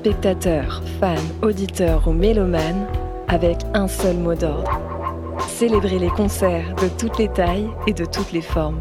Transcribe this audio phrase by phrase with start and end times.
[0.00, 2.86] spectateurs, fans, auditeurs ou mélomanes
[3.28, 4.80] avec un seul mot d'ordre.
[5.46, 8.80] Célébrer les concerts de toutes les tailles et de toutes les formes.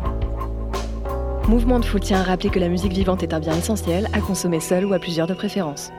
[1.50, 4.22] Mouvement de Foule tient à rappeler que la musique vivante est un bien essentiel à
[4.22, 5.92] consommer seul ou à plusieurs de préférence.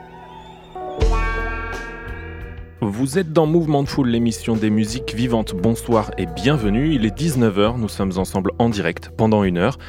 [3.01, 5.55] Vous êtes dans Mouvement de Foule, l'émission des musiques vivantes.
[5.55, 6.93] Bonsoir et bienvenue.
[6.93, 9.79] Il est 19h, nous sommes ensemble en direct pendant une heure.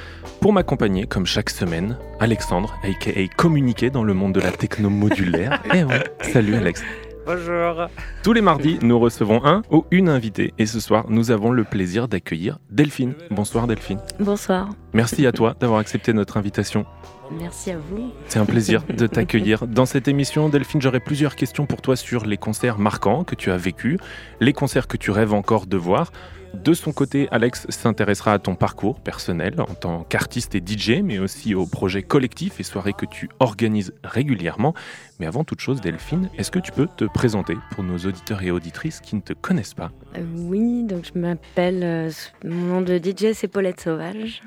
[0.41, 5.63] Pour m'accompagner, comme chaque semaine, Alexandre, aka Communiquer dans le monde de la techno modulaire.
[5.75, 6.83] eh ouais, salut Alex.
[7.25, 7.87] Bonjour.
[8.25, 10.53] Tous les mardis, nous recevons un ou une invitée.
[10.59, 13.15] Et ce soir, nous avons le plaisir d'accueillir Delphine.
[13.31, 14.01] Bonsoir Delphine.
[14.19, 14.71] Bonsoir.
[14.93, 16.85] Merci à toi d'avoir accepté notre invitation.
[17.31, 18.11] Merci à vous.
[18.27, 20.49] C'est un plaisir de t'accueillir dans cette émission.
[20.49, 23.99] Delphine, j'aurai plusieurs questions pour toi sur les concerts marquants que tu as vécus,
[24.41, 26.11] les concerts que tu rêves encore de voir.
[26.55, 31.19] De son côté, Alex s'intéressera à ton parcours personnel en tant qu'artiste et DJ, mais
[31.19, 34.75] aussi aux projets collectifs et soirées que tu organises régulièrement.
[35.19, 38.51] Mais avant toute chose, Delphine, est-ce que tu peux te présenter pour nos auditeurs et
[38.51, 39.91] auditrices qui ne te connaissent pas?
[40.37, 41.83] Oui, donc je m'appelle.
[41.83, 42.11] euh,
[42.45, 44.43] mon nom de DJ, c'est Paulette Sauvage.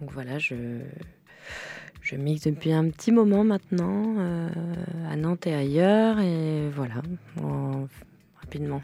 [0.00, 0.54] Donc voilà, je.
[2.00, 4.48] Je mixe depuis un petit moment maintenant, euh,
[5.08, 6.94] à Nantes et ailleurs, et voilà,
[7.40, 7.86] en-
[8.40, 8.82] rapidement.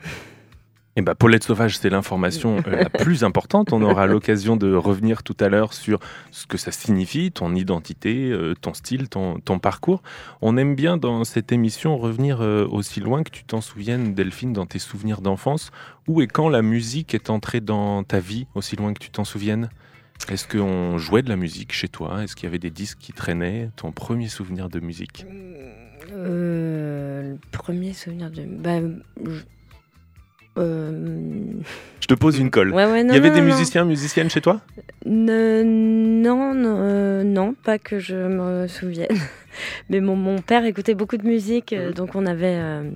[0.98, 3.72] Eh ben, Paulette Sauvage, c'est l'information euh, la plus importante.
[3.72, 6.00] On aura l'occasion de revenir tout à l'heure sur
[6.32, 10.02] ce que ça signifie, ton identité, euh, ton style, ton, ton parcours.
[10.42, 14.52] On aime bien dans cette émission revenir euh, aussi loin que tu t'en souviennes, Delphine,
[14.52, 15.70] dans tes souvenirs d'enfance.
[16.08, 19.24] Où et quand la musique est entrée dans ta vie, aussi loin que tu t'en
[19.24, 19.70] souviennes?
[20.28, 22.24] Est-ce qu'on jouait de la musique chez toi?
[22.24, 23.70] Est-ce qu'il y avait des disques qui traînaient?
[23.76, 25.26] Ton premier souvenir de musique?
[26.12, 28.42] Euh, le premier souvenir de.
[28.44, 28.80] Bah,
[30.58, 31.62] je- euh,
[32.00, 32.72] Je te pose une colle.
[32.72, 33.46] ouais, ouais, non, Il y avait non, des non.
[33.46, 34.60] musiciens, musiciennes chez toi?
[35.06, 39.08] Ne- non, euh, non, pas que je me souvienne.
[39.90, 42.56] Mais mon, mon père écoutait beaucoup de musique, euh, donc on avait.
[42.58, 42.90] euh,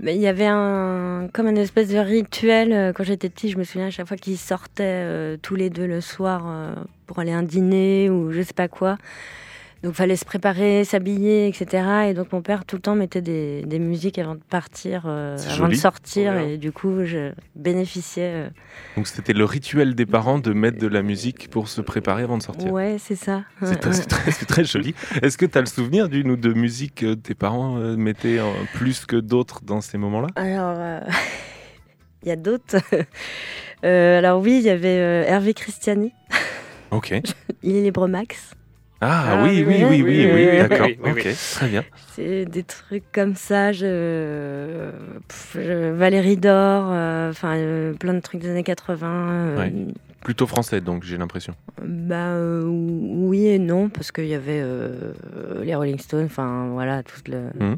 [0.00, 3.50] mais il y avait un comme un espèce de rituel quand j'étais petit.
[3.50, 6.72] Je me souviens à chaque fois qu'ils sortaient euh, tous les deux le soir euh,
[7.08, 8.96] pour aller à un dîner ou je sais pas quoi.
[9.84, 12.08] Donc fallait se préparer, s'habiller, etc.
[12.08, 15.36] Et donc mon père tout le temps mettait des, des musiques avant de partir, euh,
[15.50, 16.36] avant de sortir.
[16.38, 18.32] Et du coup je bénéficiais.
[18.34, 18.48] euh,
[18.96, 22.38] Donc c'était le rituel des parents de mettre de la musique pour se préparer avant
[22.38, 22.72] de sortir.
[22.72, 23.44] Ouais, c'est ça.
[23.62, 24.96] C'est très, joli.
[25.22, 28.40] Est-ce que tu as le souvenir d'une ou deux musiques que tes parents euh, mettaient
[28.40, 30.28] euh, plus que d'autres dans ces moments-là?
[30.34, 31.00] Alors, euh,
[32.24, 32.78] il y a d'autres.
[33.84, 36.12] Euh, alors oui, il y avait euh, Hervé Christiani,
[36.90, 37.14] Ok.
[37.62, 38.54] Il est libre max.
[39.00, 40.88] Ah, ah, oui, oui, oui, oui, oui, d'accord.
[41.04, 41.84] Ok, très bien.
[42.14, 43.70] C'est des trucs comme ça.
[43.70, 44.90] Je,
[45.92, 49.30] Valérie d'or, euh, enfin euh, plein de trucs des années 80.
[49.30, 49.70] Euh,
[50.24, 51.54] Plutôt français, donc j'ai l'impression.
[51.80, 54.64] Bah oui et non, parce qu'il y avait
[55.62, 57.50] les Rolling Stones, enfin voilà, tout le.
[57.60, 57.76] Hum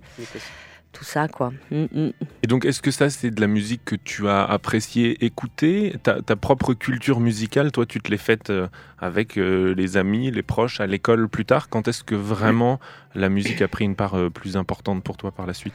[0.93, 1.53] tout ça quoi.
[1.71, 2.13] Mm, mm.
[2.43, 6.23] Et donc, est-ce que ça, c'est de la musique que tu as apprécié écouter ta,
[6.23, 8.69] ta propre culture musicale, toi, tu te l'es faite euh,
[8.99, 11.69] avec euh, les amis, les proches, à l'école plus tard?
[11.69, 12.81] Quand est-ce que vraiment
[13.15, 15.75] la musique a pris une part euh, plus importante pour toi par la suite?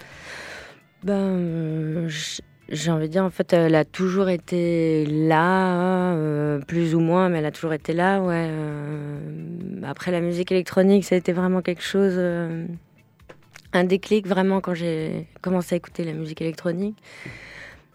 [1.03, 2.07] Ben,
[2.69, 7.29] j'ai envie de dire, en fait, elle a toujours été là, euh, plus ou moins,
[7.29, 8.47] mais elle a toujours été là, ouais.
[8.49, 9.19] euh.
[9.83, 12.65] Après, la musique électronique, ça a été vraiment quelque chose, euh,
[13.75, 16.97] un déclic vraiment quand j'ai commencé à écouter la musique électronique.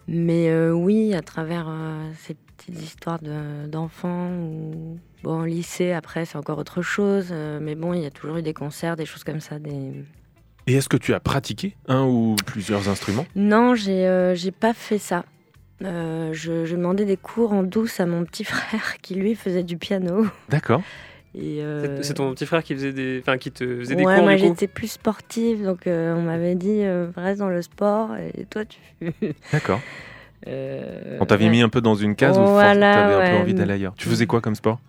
[0.08, 6.24] Mais euh, oui, à travers euh, ces petites histoires de- d'enfants, ou bon, lycée, après,
[6.24, 7.28] c'est encore autre chose.
[7.30, 9.92] euh, mais bon, il y a toujours eu des concerts, des choses comme ça, des,
[10.66, 13.26] Et est-ce que tu as pratiqué un ou plusieurs instruments?
[13.36, 15.24] Non, j'ai euh, pas fait ça.
[15.82, 19.62] Euh, je, je demandais des cours en douce à mon petit frère qui lui faisait
[19.62, 20.26] du piano.
[20.48, 20.82] D'accord.
[21.38, 24.24] Euh, C'est- ton petit frère qui faisait des, enfin qui te faisait des ouais, cours
[24.24, 28.46] moi j'étais plus sportive, donc euh, on m'avait dit euh, reste dans le sport et
[28.50, 28.80] toi tu.
[29.52, 29.80] D'accord.
[30.48, 31.50] Euh, On t'avait ouais.
[31.50, 33.40] mis un peu dans une case où Voilà, tu avais un peu ouais.
[33.42, 33.94] envie d'aller ailleurs?
[33.96, 34.80] Tu faisais quoi comme sport?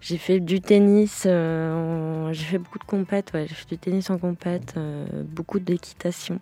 [0.00, 3.78] J'ai fait du tennis, euh, en- j'ai fait beaucoup de compètes, ouais, j'ai fait du
[3.78, 6.38] tennis en compète, euh, beaucoup d'équitation.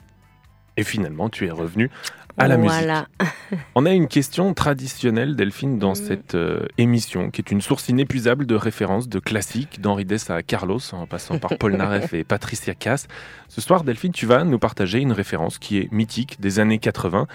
[0.77, 1.91] Et finalement, tu es revenu
[2.39, 3.07] à la Voilà.
[3.17, 3.63] musique.
[3.75, 5.95] On a une question traditionnelle, Delphine, dans Mm.
[5.95, 10.43] cette euh, émission, qui est une source inépuisable de références, de classiques, d'Henri Dess à
[10.43, 13.09] Carlos, en passant par Paul Naref et Patricia Cass.
[13.49, 17.27] Ce soir, Delphine, tu vas nous partager une référence qui est mythique des années 80.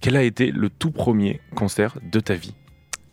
[0.00, 2.54] Quel a été le tout premier concert de ta vie?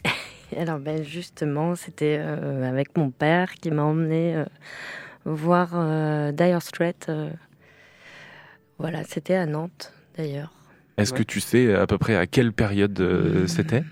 [0.55, 4.45] Alors ben justement, c'était euh, avec mon père qui m'a emmené euh,
[5.25, 5.69] voir
[6.33, 7.09] Dire Straits.
[8.75, 10.51] Euh, voilà, c'était à Nantes d'ailleurs.
[10.97, 11.19] Est-ce Ouais.
[11.19, 13.47] que tu sais à peu près à quelle période euh, Mm.
[13.47, 13.83] c'était?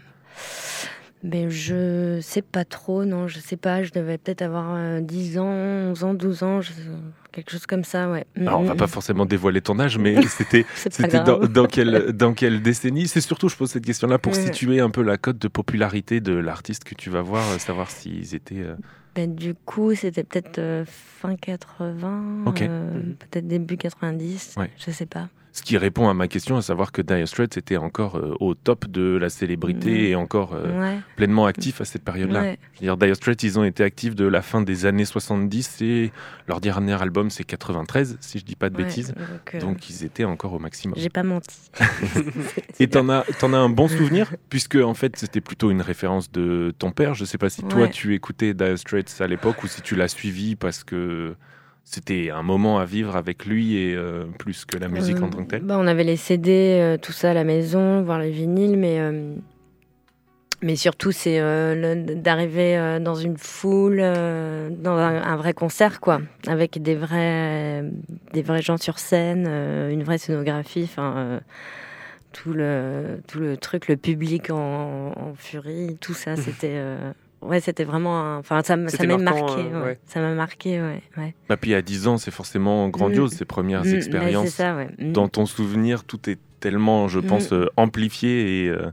[1.23, 5.37] Mais je sais pas trop, non, je sais pas, je devais peut-être avoir euh, 10
[5.39, 6.71] ans, 11 ans, 12 ans, je-
[7.33, 8.25] quelque chose comme ça, ouais.
[8.39, 10.65] Alors, on va Mm, pas mm, forcément dévoiler ton âge, mais c'était
[11.25, 13.07] dans, dans quelle, dans quelle décennie?
[13.07, 16.33] C'est surtout, je pose cette question-là pour situer un peu la cote de popularité de
[16.33, 18.61] l'artiste que tu vas voir, euh, savoir s'ils étaient.
[18.61, 18.75] euh,
[19.15, 22.61] Ben, du coup, c'était peut-être euh, fin 80, Ok.
[22.61, 24.69] euh, peut-être début 90, Ouais.
[24.77, 25.27] je sais pas.
[25.55, 28.55] Ce qui répond à ma question, à savoir que Dire Straits était encore euh, au
[28.55, 32.41] top de la célébrité et encore ouais, pleinement actif à cette période-là.
[32.41, 32.57] ouais.
[32.81, 36.11] Dire, Dire Straits, ils ont été actifs de la fin des années 70 et
[36.47, 39.09] leur dernier album, c'est 93, si je dis pas de ouais, bêtises.
[39.15, 40.95] donc, euh, Donc, ils étaient encore au maximum.
[40.97, 41.55] j'ai pas menti.
[42.79, 46.31] Et t'en as, t'en as un bon souvenir, puisque en fait c'était plutôt une référence
[46.31, 47.13] de ton père.
[47.13, 50.07] Je sais pas si toi tu écoutais Dire Straits à l'époque ou si tu l'as
[50.07, 51.35] suivi parce que
[51.83, 55.29] c'était un moment à vivre avec lui et euh, plus que la musique en Euh,
[55.29, 55.63] tant que telle.
[55.63, 58.99] bah, On avait les CD, tout ça à la maison, voir les vinyles, mais,
[60.63, 65.99] mais surtout c'est euh, d'arriver euh, dans une foule, euh, dans un, un vrai concert,
[65.99, 67.83] quoi, avec des vrais,
[68.33, 69.45] des vrais gens sur scène,
[69.91, 71.39] une vraie scénographie, enfin.
[72.31, 76.71] tout le, tout le truc, le public en, en furie, tout ça, c'était.
[76.73, 77.11] euh,
[77.41, 78.37] ouais, c'était vraiment.
[78.37, 79.61] Enfin, ça C'était m'a marqué.
[79.71, 79.85] euh, ouais.
[79.85, 79.99] ouais.
[80.05, 81.01] Ça m'a marqué, ouais.
[81.17, 81.35] ouais.
[81.47, 83.37] Bah, puis à 10 ans, c'est forcément grandiose Mm.
[83.37, 84.47] ces premières Mm, mais expériences.
[84.49, 84.87] Ça, ouais.
[84.97, 85.11] Mm.
[85.11, 87.55] Dans ton souvenir, tout est tellement, je pense, Mm.
[87.55, 88.69] euh, amplifié et.
[88.69, 88.89] euh,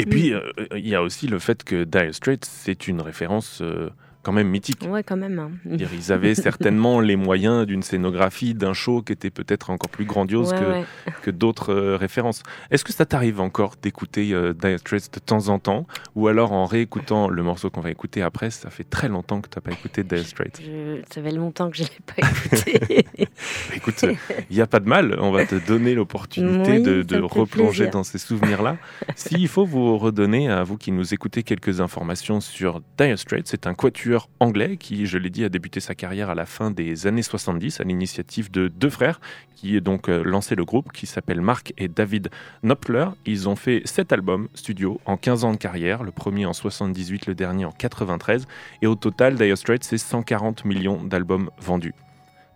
[0.00, 0.08] et Mm.
[0.08, 0.40] puis, euh,
[0.76, 3.90] il y a aussi le fait que Dire Straits, c'est une référence euh,
[4.22, 4.86] quand même mythique.
[4.88, 5.38] Ouais, quand même.
[5.38, 5.50] hein.
[5.70, 10.52] Ils avaient certainement les moyens d'une scénographie, d'un show qui était peut-être encore plus grandiose
[10.52, 10.84] Ouais, que, ouais.
[11.22, 12.42] que d'autres euh, références.
[12.70, 15.86] Est-ce que ça t'arrive encore d'écouter euh, Dire Straits de temps en temps?
[16.16, 19.48] Ou alors en réécoutant le morceau qu'on va écouter après, ça fait très longtemps que
[19.48, 20.60] tu n'as pas écouté Dire Straits?
[20.62, 23.06] Je- ça fait longtemps que je ne l'ai pas écouté.
[23.74, 24.04] Écoute,
[24.50, 27.90] il n'y a pas de mal, on va te donner l'opportunité Oui, de, replonger plaisir.
[27.90, 28.76] dans ces souvenirs-là.
[29.14, 33.66] S'il faut vous redonner, à vous qui nous écoutez, quelques informations sur Dire Straits, c'est
[33.66, 34.09] un quatuor
[34.40, 37.80] anglais qui, je l'ai dit, a débuté sa carrière à la fin des années 70
[37.80, 39.20] à l'initiative de deux frères
[39.54, 42.30] qui ont donc euh, lancé le groupe qui s'appelle Mark et David
[42.62, 43.06] Knopfler.
[43.26, 47.26] Ils ont fait sept albums studio en 15 ans de carrière, le premier en 78,
[47.26, 48.46] le dernier en 93
[48.82, 51.94] et au total, Dire Straits, c'est 140 millions d'albums vendus.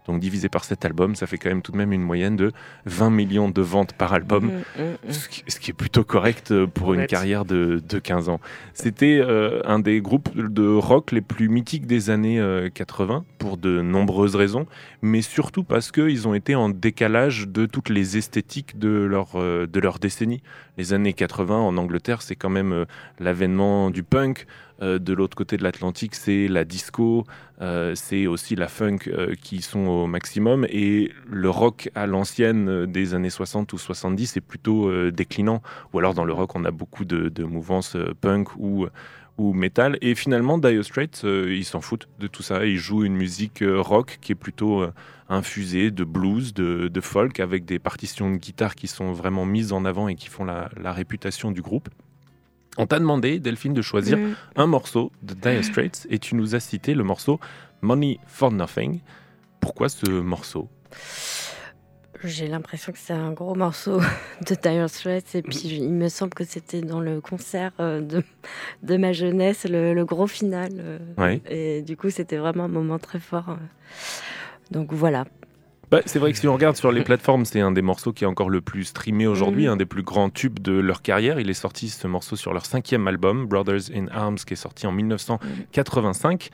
[0.06, 2.52] Donc divisé par cet album, ça fait quand même tout de même une moyenne de
[2.86, 5.12] 20 millions de ventes par album, Mm, mm, mm.
[5.12, 8.40] ce qui ce qui est plutôt correct euh, pour une carrière de, de 15 ans.
[8.72, 13.56] C'était euh, un des groupes de rock les plus mythiques des années euh, 80 pour
[13.56, 14.66] de nombreuses raisons,
[15.02, 19.66] mais surtout parce qu'ils ont été en décalage de toutes les esthétiques de leur, euh,
[19.66, 20.42] de leur décennie.
[20.78, 22.84] Les années 80 en Angleterre, c'est quand même euh,
[23.20, 24.46] l'avènement du punk.
[24.82, 27.24] Euh, de l'autre côté de l'Atlantique, c'est la disco,
[27.60, 30.66] euh, c'est aussi la funk euh, qui sont au maximum.
[30.68, 35.62] Et le rock à l'ancienne des années 60 ou 70 est plutôt déclinant.
[35.92, 38.86] Ou alors dans le rock, on a beaucoup de, mouvances punk ou,
[39.38, 39.96] ou metal.
[40.00, 42.66] Et finalement, Dire Straits, euh, ils s'en foutent de tout ça.
[42.66, 44.84] Ils jouent une musique rock qui est plutôt
[45.28, 49.84] infusée de blues, de, folk, avec des partitions de guitare qui sont vraiment mises en
[49.84, 51.88] avant et qui font la réputation du groupe.
[52.76, 54.34] On t'a demandé, Delphine, de choisir Mm.
[54.56, 57.38] un morceau de Dire Straits et tu nous as cité le morceau
[57.82, 59.00] Money for Nothing.
[59.60, 60.68] Pourquoi ce morceau?
[62.22, 64.00] J'ai l'impression que c'est un gros morceau
[64.48, 68.22] de Dire Straits et puis il me semble que c'était dans le concert euh, de,
[68.82, 70.70] de ma jeunesse, le, le gros final.
[70.78, 71.42] euh, Ouais.
[71.48, 73.50] Et du coup, c'était vraiment un moment très fort.
[73.50, 73.56] euh.
[74.70, 75.26] Donc voilà.
[75.90, 78.24] Bah, c'est vrai que si on regarde sur les plateformes, c'est un des morceaux qui
[78.24, 79.72] est encore le plus streamé aujourd'hui, Mhm.
[79.72, 81.40] un des plus grands tubes de leur carrière.
[81.40, 84.86] Il est sorti ce morceau sur leur cinquième album, Brothers in Arms, qui est sorti
[84.86, 86.50] en 1985.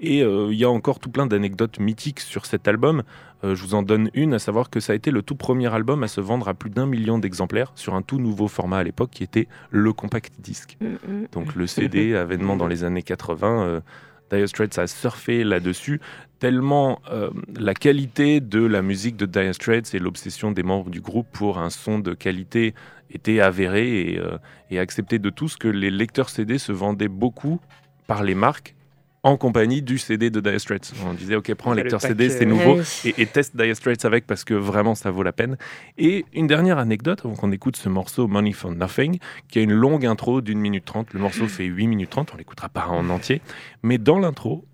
[0.00, 3.04] Et euh, il y a encore tout plein d'anecdotes mythiques sur cet album.
[3.44, 5.72] Euh, je vous en donne une, à savoir que ça a été le tout premier
[5.72, 8.82] album à se vendre à plus d'un million d'exemplaires sur un tout nouveau format à
[8.82, 10.76] l'époque qui était le compact disc.
[10.80, 11.26] Mm, mm.
[11.32, 13.80] Donc le CD, avènement dans les années 80, euh,
[14.30, 16.00] Dire Straits a surfé là-dessus,
[16.38, 21.00] tellement euh, la qualité de la musique de Dire Straits et l'obsession des membres du
[21.00, 22.74] groupe pour un son de qualité
[23.10, 24.38] était avérée et, euh,
[24.70, 27.60] et acceptée de tous que les lecteurs CD se vendaient beaucoup
[28.06, 28.74] par les marques
[29.24, 30.92] en compagnie du CD de Dire Straits.
[31.04, 33.74] On disait, ok, prends un Le lecteur pack, CD, c'est euh, nouveau, et teste Dire
[33.74, 35.56] Straits avec parce que vraiment ça vaut la peine.
[35.96, 39.72] Et une dernière anecdote avant qu'on écoute ce morceau Money for Nothing, qui a une
[39.72, 41.12] longue intro d'une minute trente.
[41.14, 43.40] Le morceau fait 8 minutes 30, on l'écoutera pas en entier.
[43.82, 44.66] Mais dans l'intro,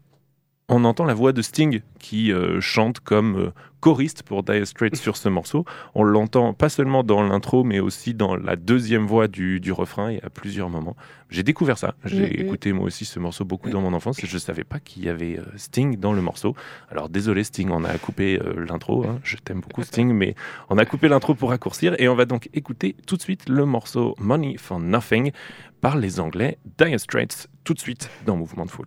[0.70, 3.50] on entend la voix de Sting qui euh, chante comme euh,
[3.80, 5.64] choriste pour Dire Straits sur ce morceau.
[5.94, 10.10] On l'entend pas seulement dans l'intro, mais aussi dans la deuxième voix du, du refrain
[10.10, 10.96] et à plusieurs moments.
[11.28, 11.94] J'ai découvert ça.
[12.04, 12.46] J'ai Mhm.
[12.46, 15.08] écouté moi aussi ce morceau beaucoup dans mon enfance et je savais pas qu'il y
[15.08, 16.54] avait euh, Sting dans le morceau.
[16.90, 19.04] Alors désolé Sting, on a coupé l'intro.
[19.06, 19.18] hein.
[19.24, 20.34] Je t'aime beaucoup Sting, mais
[20.70, 23.64] on a coupé l'intro pour raccourcir et on va donc écouter tout de suite le
[23.64, 25.32] morceau Money for Nothing
[25.80, 28.86] par les Anglais Dire Straits tout de suite dans Mouvement de Foule.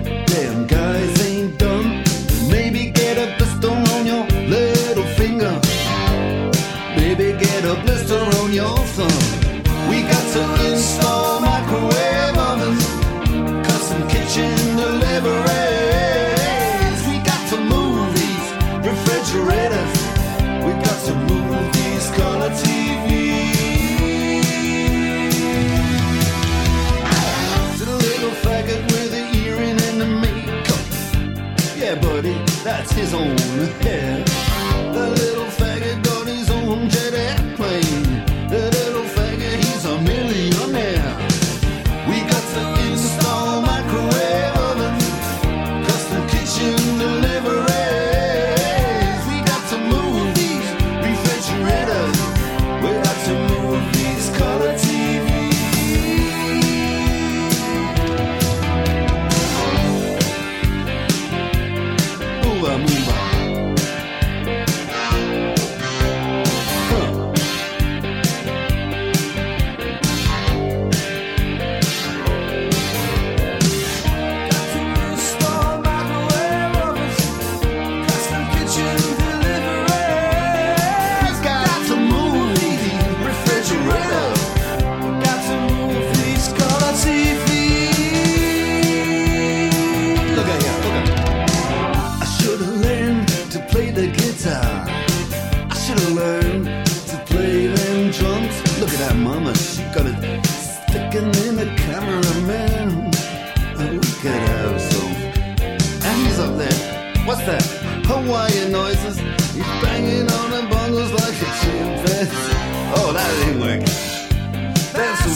[33.01, 33.35] his own
[33.81, 34.20] hair.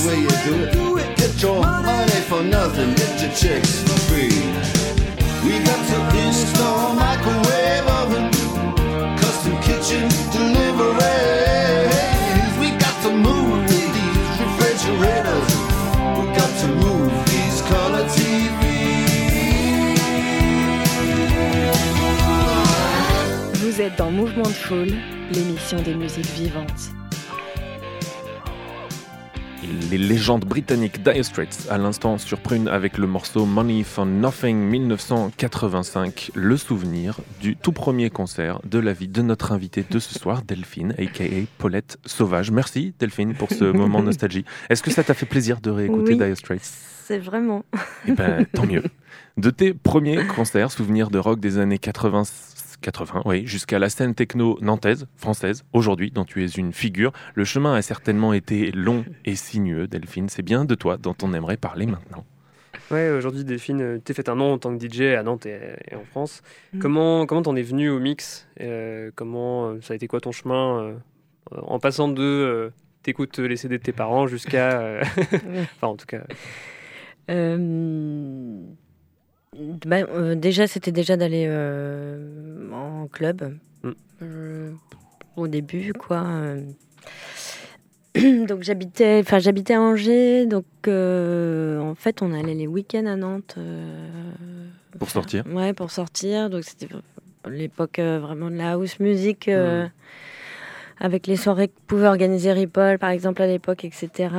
[0.05, 0.29] Way you
[0.71, 1.17] do it.
[1.17, 2.93] Get your money for nothing.
[2.95, 4.38] Get your chicks for free.
[5.45, 8.29] We got to install microwave oven,
[9.17, 11.93] custom kitchen deliveries.
[12.62, 15.50] We got to move these refrigerators.
[16.17, 18.75] We got to move these color TVs.
[23.62, 24.93] Vous êtes dans Mouvement de Foule,
[25.31, 26.91] l'émission des musiques vivantes.
[29.96, 34.58] Les légendes britanniques Dire Straits, à l'instant sur Prune avec le morceau Money for Nothing
[34.58, 40.20] 1985, le souvenir du tout premier concert de la vie de notre invitée de ce
[40.20, 41.24] soir, Delphine, aka
[41.60, 42.52] Paulette Sauvage.
[42.52, 44.44] Merci Delphine pour ce moment nostalgie.
[44.70, 46.18] Est-ce que ça t'a fait plaisir de réécouter Oui.
[46.18, 46.60] Dire Straits?
[47.06, 47.64] C'est vraiment.
[48.06, 48.84] Eh ben, tant mieux.
[49.38, 52.24] De tes premiers concerts, souvenirs de rock des années 80,
[52.86, 57.44] 80 oui, jusqu'à la scène techno nantaise, française, aujourd'hui, dont tu es une figure, le
[57.44, 60.30] chemin a certainement été long et sinueux, Delphine.
[60.30, 62.24] C'est bien de toi dont on aimerait parler maintenant.
[62.92, 65.58] Ouais, aujourd'hui, Delphine, euh, t'es fait un nom en tant que DJ à Nantes et,
[65.89, 66.44] et en France.
[66.74, 66.80] Mm.
[66.80, 70.32] Comment comment t'en es venu au mix Euh, Comment euh, ça a été quoi ton
[70.32, 70.94] chemin euh,
[71.63, 72.70] en passant de euh,
[73.01, 75.04] t'écoutes les CD de tes parents jusqu'à, euh,
[75.75, 76.22] enfin en tout cas,
[77.32, 78.60] Euh,
[79.85, 83.91] bah, euh, déjà, c'était déjà d'aller euh, en club Mm.
[84.24, 84.71] Euh,
[85.35, 86.25] au début, quoi.
[88.47, 93.57] donc j'habitais, enfin j'habitais à Angers, donc en fait on allait les week-ends à Nantes.
[94.97, 95.43] Pour faire- sortir.
[95.51, 96.50] Ouais, pour sortir.
[96.50, 96.88] Donc c'était
[97.50, 99.47] l'époque vraiment de la house music.
[99.50, 99.85] euh,
[101.00, 104.29] Avec les soirées que pouvait organiser Ripoll, par exemple, à l'époque, etc.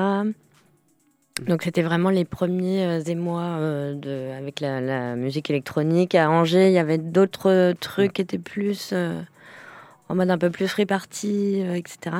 [1.45, 6.15] Donc c'était vraiment les premiers euh, émois euh, de, avec la, la musique électronique.
[6.15, 9.21] À Angers, il y avait d'autres euh, trucs qui étaient plus euh,
[10.09, 12.17] en mode un peu plus euh, etc.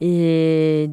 [0.00, 0.88] Et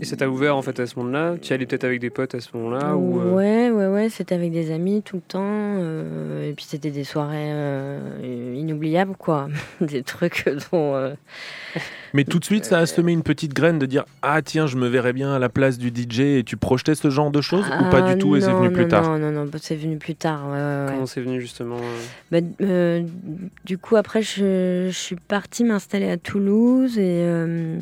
[0.00, 1.36] et ça t'a ouvert en fait à ce moment-là.
[1.40, 4.08] Tu y allais peut-être avec des potes à ce moment-là ou euh, Ouais, ouais, ouais,
[4.10, 5.40] c'était avec des amis tout le temps.
[5.42, 9.48] euh, et puis c'était des soirées euh, inoubliables, quoi.
[9.80, 10.94] des trucs dont.
[10.94, 11.14] euh,
[12.12, 14.76] Mais tout de suite, ça a semé une petite graine de dire Ah, tiens, je
[14.76, 17.64] me verrais bien à la place du DJ et tu projetais ce genre de choses
[17.66, 19.04] ou pas ah, du tout et c'est non, venu plus tard?
[19.04, 20.44] Non, non, non, c'est venu plus tard.
[20.46, 20.86] ouais, ouais, ouais.
[20.92, 23.02] Comment c'est venu justement euh, Bah, euh,
[23.64, 27.78] du coup, après, je, je suis partie m'installer à Toulouse et euh,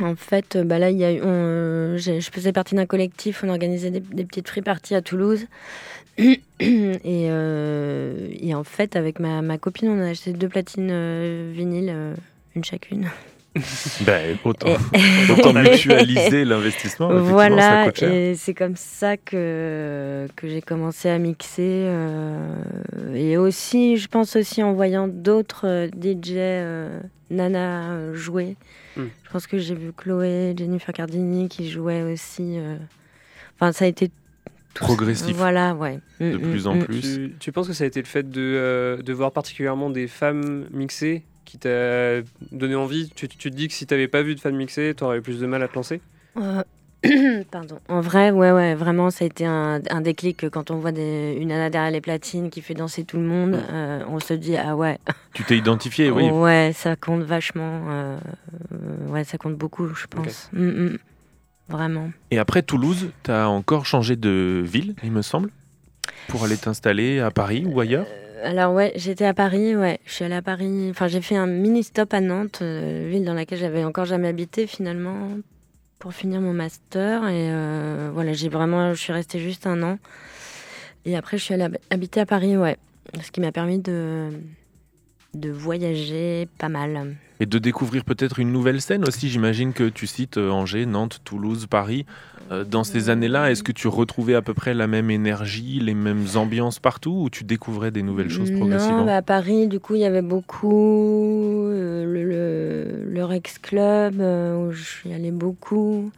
[0.00, 3.42] en fait, bah là, il y a eu, on, euh, je faisais partie d'un collectif,
[3.44, 5.46] on organisait des, des petites free parties à Toulouse.
[6.18, 11.52] et, euh, et en fait, avec ma, ma copine, on a acheté deux platines euh,
[11.54, 12.14] vinyles, euh,
[12.54, 13.08] une chacune.
[14.06, 14.76] Ben, autant,
[15.30, 17.08] autant mutualiser l'investissement.
[17.12, 21.86] Voilà, et c'est comme ça que, que j'ai commencé à mixer.
[21.88, 22.54] euh,
[23.14, 28.56] et aussi, je pense aussi en voyant d'autres euh, DJ euh, Nana euh, jouer.
[29.04, 29.10] Mm.
[29.24, 32.58] Je pense que j'ai vu Chloé, Jennifer Cardini qui jouaient aussi.
[32.58, 32.76] euh,
[33.56, 35.36] Enfin, ça a été tout- Progressif.
[35.36, 35.98] Voilà, ouais.
[36.20, 36.84] De Mm, plus mm, en mm.
[36.84, 37.00] plus.
[37.00, 40.06] Tu, tu penses que ça a été le fait de, euh, de voir particulièrement des
[40.06, 42.20] femmes mixées qui t'a
[42.52, 43.10] donné envie?
[43.14, 45.40] Tu, tu te dis que si t'avais pas vu de femmes mixées, t'aurais eu plus
[45.40, 46.00] de mal à te lancer?
[46.36, 46.62] Euh,
[47.50, 47.78] Pardon.
[47.88, 51.36] En vrai, ouais, ouais, vraiment, ça a été un, un déclic quand on voit des,
[51.40, 53.54] une nana derrière les platines qui fait danser tout le monde.
[53.70, 54.98] euh, on se dit, ah ouais,
[55.32, 56.28] Tu t'es identifié, oui.
[56.30, 57.82] Ouais, ça compte vachement.
[57.88, 58.18] euh,
[58.72, 60.50] euh, ouais, ça compte beaucoup, je pense.
[60.52, 60.98] Mm, mm.
[61.68, 62.10] Vraiment.
[62.30, 65.50] Et après Toulouse, tu as encore changé de ville, il me semble,
[66.28, 68.06] pour aller t'installer à Paris ou ailleurs?
[68.42, 70.00] Alors ouais, j'étais à Paris, ouais.
[70.06, 70.88] Je suis allée à Paris.
[70.90, 74.28] Enfin, j'ai fait un mini stop à Nantes, euh, ville dans laquelle j'avais encore jamais
[74.28, 75.14] habité finalement,
[76.00, 77.28] pour finir mon master.
[77.28, 79.98] Et euh, voilà, j'ai vraiment, je suis restée juste un an.
[81.04, 82.76] Et après, je suis allée hab- habiter à Paris, ouais.
[83.22, 84.30] Ce qui m'a permis de
[85.32, 87.14] de voyager pas mal.
[87.38, 89.28] Et de découvrir peut-être une nouvelle scène aussi.
[89.28, 92.04] J'imagine que tu cites euh, Angers, Nantes, Toulouse, Paris.
[92.50, 95.94] Euh, dans ces années-là, est-ce que tu retrouvais à peu près la même énergie, les
[95.94, 99.78] mêmes ambiances partout ou tu découvrais des nouvelles choses progressivement Non, bah, à Paris, du
[99.78, 105.12] coup, il y avait beaucoup euh, le, le, le Rex Club euh, où je suis
[105.12, 106.10] allée beaucoup.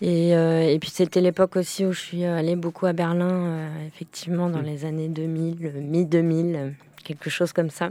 [0.00, 4.50] Et, euh, et puis c'était l'époque aussi où je suis allée beaucoup à Berlin, effectivement,
[4.50, 4.66] dans Mm.
[4.66, 6.70] les années 2000, euh, mi-2000, euh,
[7.04, 7.90] quelque chose comme ça.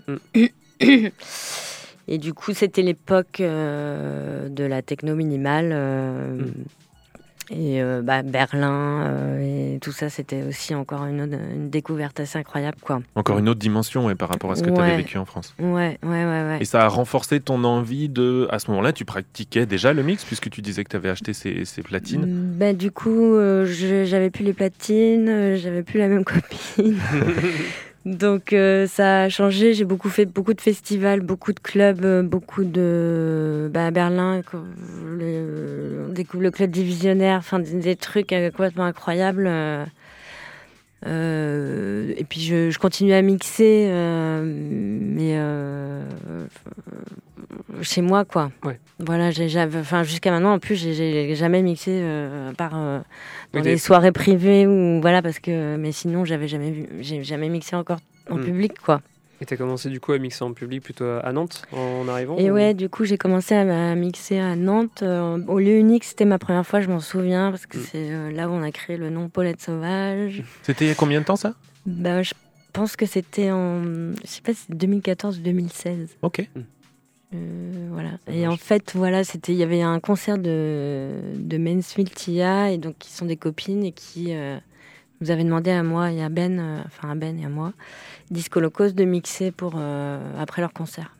[2.10, 5.70] Et du coup, c'était l'époque de la techno minimale.
[5.70, 6.52] Mm.
[7.54, 12.20] Et euh, bah, Berlin euh, et tout ça, c'était aussi encore une, autre- une découverte
[12.22, 13.02] assez incroyable, quoi.
[13.16, 15.54] Encore une autre dimension ouais, par rapport à ce que tu avais vécu en France.
[15.60, 16.58] Ouais, ouais, ouais, ouais.
[16.62, 18.48] Et ça a renforcé ton envie de...
[18.52, 21.34] À ce moment-là, tu pratiquais déjà le mix puisque tu disais que tu avais acheté
[21.34, 22.26] ces, ces platines.
[22.26, 23.66] Mm, Bah, du coup, euh,
[24.06, 26.98] j'avais plus les platines, j'avais plus la même copine.
[28.06, 29.74] Donc euh, ça a changé.
[29.74, 33.70] J'ai beaucoup fait beaucoup de festivals, beaucoup de clubs, euh, beaucoup de.
[33.72, 39.48] Bah, à Berlin, on découvre le club divisionnaire, enfin des, des trucs euh, complètement incroyables.
[41.06, 46.04] Euh, euh, et puis je, je continue à mixer, euh, mais euh,
[47.82, 48.52] chez moi, quoi.
[48.64, 48.80] Ouais.
[49.00, 49.30] Voilà,
[49.80, 53.00] enfin jusqu'à maintenant, en plus, j'ai- jamais mixé euh, à part euh,
[53.54, 57.24] dans Oui, les soirées privées ou voilà parce que, mais sinon, j'avais jamais vu, j'ai
[57.24, 58.42] jamais mixé encore en Hmm.
[58.44, 59.02] public, quoi.
[59.42, 62.52] Et t'as commencé du coup à mixer en public plutôt à Nantes en arrivant Et
[62.52, 65.02] ou- ouais, du coup, j'ai commencé à, mixer à Nantes.
[65.02, 67.82] euh, au lieu unique, c'était ma première fois, je m'en souviens, parce que Mm.
[67.92, 70.44] c'est euh, là où on a créé le nom Paulette Sauvage.
[70.62, 71.56] C'était il y a combien de temps ça?
[71.88, 72.34] Bah, je
[72.72, 76.18] pense que c'était en, je sais pas si c'est 2014 ou 2016.
[76.22, 76.48] Ok.
[77.34, 78.12] Euh, voilà.
[78.28, 82.72] Ça Et en fait, voilà, c'était, il y avait un concert de, de Mansfield Tia,
[82.72, 84.58] et donc qui sont des copines et qui euh,
[85.22, 87.74] nous avaient demandé à moi et à Ben, euh, enfin à Ben et à moi,
[88.32, 91.16] Disco Locos de mixer pour euh, après leur concert.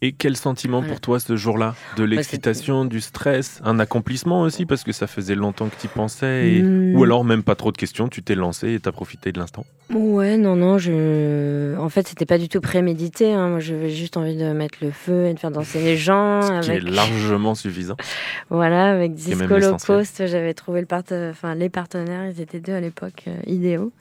[0.00, 4.84] Et quel sentiment pour toi ce jour-là De l'excitation, du stress, un accomplissement aussi parce
[4.84, 6.62] que ça faisait longtemps que tu pensais et...
[6.62, 6.96] Mm.
[6.96, 9.64] ou alors même pas trop de questions, tu t'es lancé et t'as profité de l'instant?
[9.90, 11.76] Ouais, non, non, je.
[11.78, 13.32] En fait, c'était pas du tout prémédité.
[13.32, 13.48] hein.
[13.48, 16.42] Moi, j'avais juste envie de mettre le feu et de faire danser les gens.
[16.42, 17.96] Ce qui est largement suffisant.
[18.50, 19.76] Voilà, avec Disco Low
[20.18, 21.02] j'avais trouvé le part...
[21.30, 23.92] enfin, les partenaires, ils étaient deux à l'époque euh, idéaux.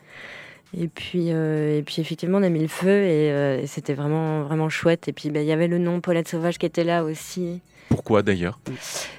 [0.76, 3.94] Et puis, euh, et puis effectivement, on a mis le feu et, euh, et c'était
[3.94, 5.08] vraiment, vraiment chouette.
[5.08, 7.62] Et puis, bah, il y avait le nom Paulette Sauvage qui était là aussi.
[7.90, 8.60] Pourquoi d'ailleurs?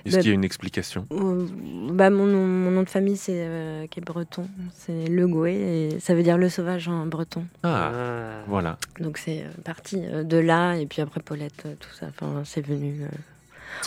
[0.04, 1.06] Est-ce Bah, qu'il y a une explication?
[1.11, 1.46] Euh,
[1.90, 4.46] Bah, mon, nom, mon nom de famille, c'est euh, qui est breton.
[4.74, 5.54] C'est Le Goué
[5.94, 7.44] et ça veut dire le sauvage en breton.
[7.62, 8.44] Ah, Ah.
[8.46, 8.76] voilà.
[9.00, 10.74] Donc c'est parti euh, de là.
[10.76, 12.06] Et puis après, Paulette, tout ça.
[12.11, 12.94] Enfin, c'est venu.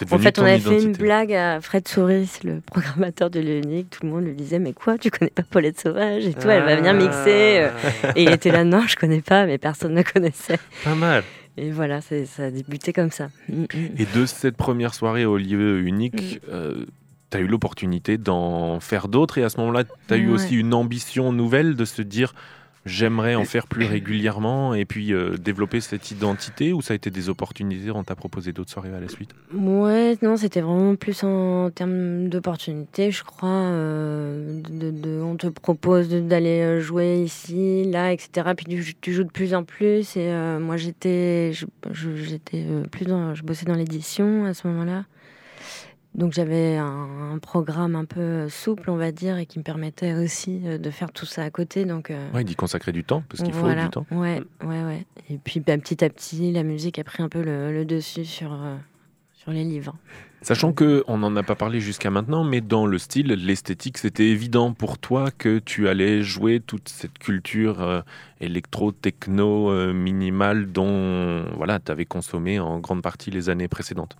[0.01, 3.89] Euh, En fait, on avait fait une blague à Fred Souris, le programmateur de l'Unique.
[3.89, 6.63] Tout le monde lui disait Mais quoi, tu connais pas Paulette Sauvage et tout Elle
[6.63, 7.69] va venir mixer.
[8.03, 8.11] Ah.
[8.15, 10.59] Et il était là Non, je connais pas, mais personne ne connaissait.
[10.83, 11.23] Pas mal.
[11.57, 13.29] Et voilà, ça a débuté comme ça.
[13.49, 13.67] Mm, mm.
[13.97, 16.85] Et de cette première soirée au lieu unique, euh,
[17.29, 20.55] tu as eu l'opportunité d'en faire d'autres et à ce moment-là, tu as eu aussi
[20.55, 22.33] une ambition nouvelle de se dire
[22.85, 27.09] j'aimerais en faire plus régulièrement et puis euh, développer cette identité ou ça a été
[27.11, 29.31] des opportunités, on t'a proposé d'autres soirées à la suite?
[29.53, 33.49] Ouais, non, c'était vraiment plus en termes d'opportunités, je crois.
[33.49, 38.51] euh, de, de- on te propose d'aller euh, jouer ici, là, etc.
[38.55, 40.15] Puis tu, tu joues de plus en plus.
[40.17, 41.51] Et euh, moi, j'étais,
[41.93, 45.05] j'étais plus dans, je bossais dans l'édition à ce moment-là.
[46.13, 50.13] Donc j'avais un, un programme un peu souple, on va dire, et qui me permettait
[50.13, 51.85] aussi euh, de faire tout ça à côté.
[51.85, 53.83] Donc euh, Ouais, d'y consacrer du temps parce qu'il voilà.
[53.83, 54.05] faut du temps.
[54.11, 55.05] Ouais, ouais, ouais.
[55.29, 58.25] Et puis bah, petit à petit, la musique a pris un peu le, le dessus
[58.25, 58.75] sur, euh,
[59.33, 59.95] sur les livres.
[60.43, 64.27] Sachant que on n'en a pas parlé jusqu'à maintenant, mais dans le style, l'esthétique, c'était
[64.27, 68.01] évident pour toi que tu allais jouer toute cette culture euh,
[68.39, 74.15] électro-techno euh, minimale dont voilà, tu avais consommé en grande partie les années précédentes.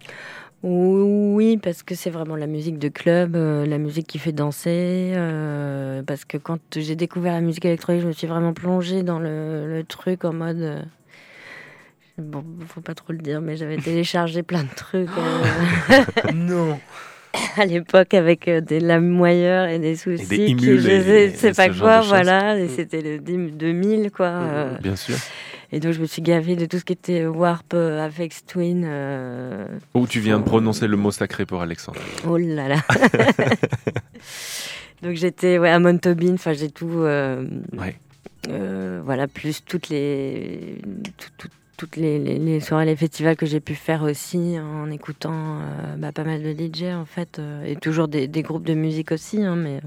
[0.63, 5.11] Oui, parce que c'est vraiment la musique de club, euh, la musique qui fait danser.
[5.15, 9.17] euh, parce que quand j'ai découvert la musique électronique, je me suis vraiment plongée dans
[9.19, 10.61] le, le truc en mode.
[10.61, 10.81] euh,
[12.19, 15.09] bon, faut pas trop le dire, mais j'avais téléchargé plein de trucs
[16.33, 16.79] non
[17.57, 20.27] à l'époque avec des lames moyeurs et des soucis.
[20.27, 22.59] des qui- je et- sais, et sais ce pas quoi, voilà.
[22.59, 24.27] Et c'était le 10 2000, quoi.
[24.27, 25.15] euh, Bien sûr.
[25.71, 28.83] Et donc je me suis gavée de tout ce qui était Warp, euh, Avex Twin.
[28.85, 31.99] euh, Où tu viens de prononcer le mot sacré pour Alexandre.
[32.27, 32.77] Oh là là.
[35.01, 36.89] Donc j'étais ouais, à Montauban, enfin j'ai tout.
[36.99, 37.45] euh,
[37.77, 37.95] Ouais.
[38.49, 40.77] euh, voilà, plus toutes les,
[41.17, 44.91] tout- tout- toutes les, les- les soirées, les festivals que j'ai pu faire aussi en
[44.91, 48.65] écoutant euh, bah, pas mal de DJ en fait, euh, et toujours des, des groupes
[48.65, 49.81] de musique aussi, hein, mais.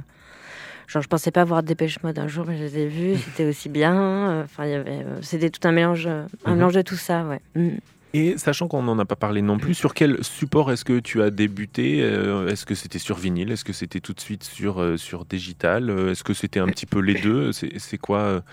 [0.87, 3.45] Genre, je pensais pas voir Dépêche Mode un jour, mais je les ai vus, c'était
[3.49, 4.43] aussi bien.
[4.45, 6.57] Enfin, il y avait, euh, c'était tout un mélange, euh, un Mhm.
[6.57, 7.41] mélange de tout ça, ouais.
[7.55, 7.77] Mm.
[8.17, 11.21] Et sachant qu'on n'en a pas parlé non plus, sur quel support est-ce que tu
[11.21, 14.97] as débuté Euh, Est-ce que c'était sur vinyle Est-ce que c'était tout de suite sur,
[14.97, 18.45] sur digital Est-ce que c'était un petit peu les deux C'est c'est quoi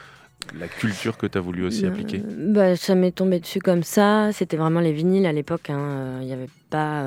[0.59, 2.23] la culture que tu as voulu aussi appliquer?
[2.47, 4.31] bah, Ça m'est tombé dessus comme ça.
[4.33, 5.69] C'était vraiment les vinyles à l'époque.
[5.69, 6.17] hein.
[6.21, 7.03] Il n'y avait pas.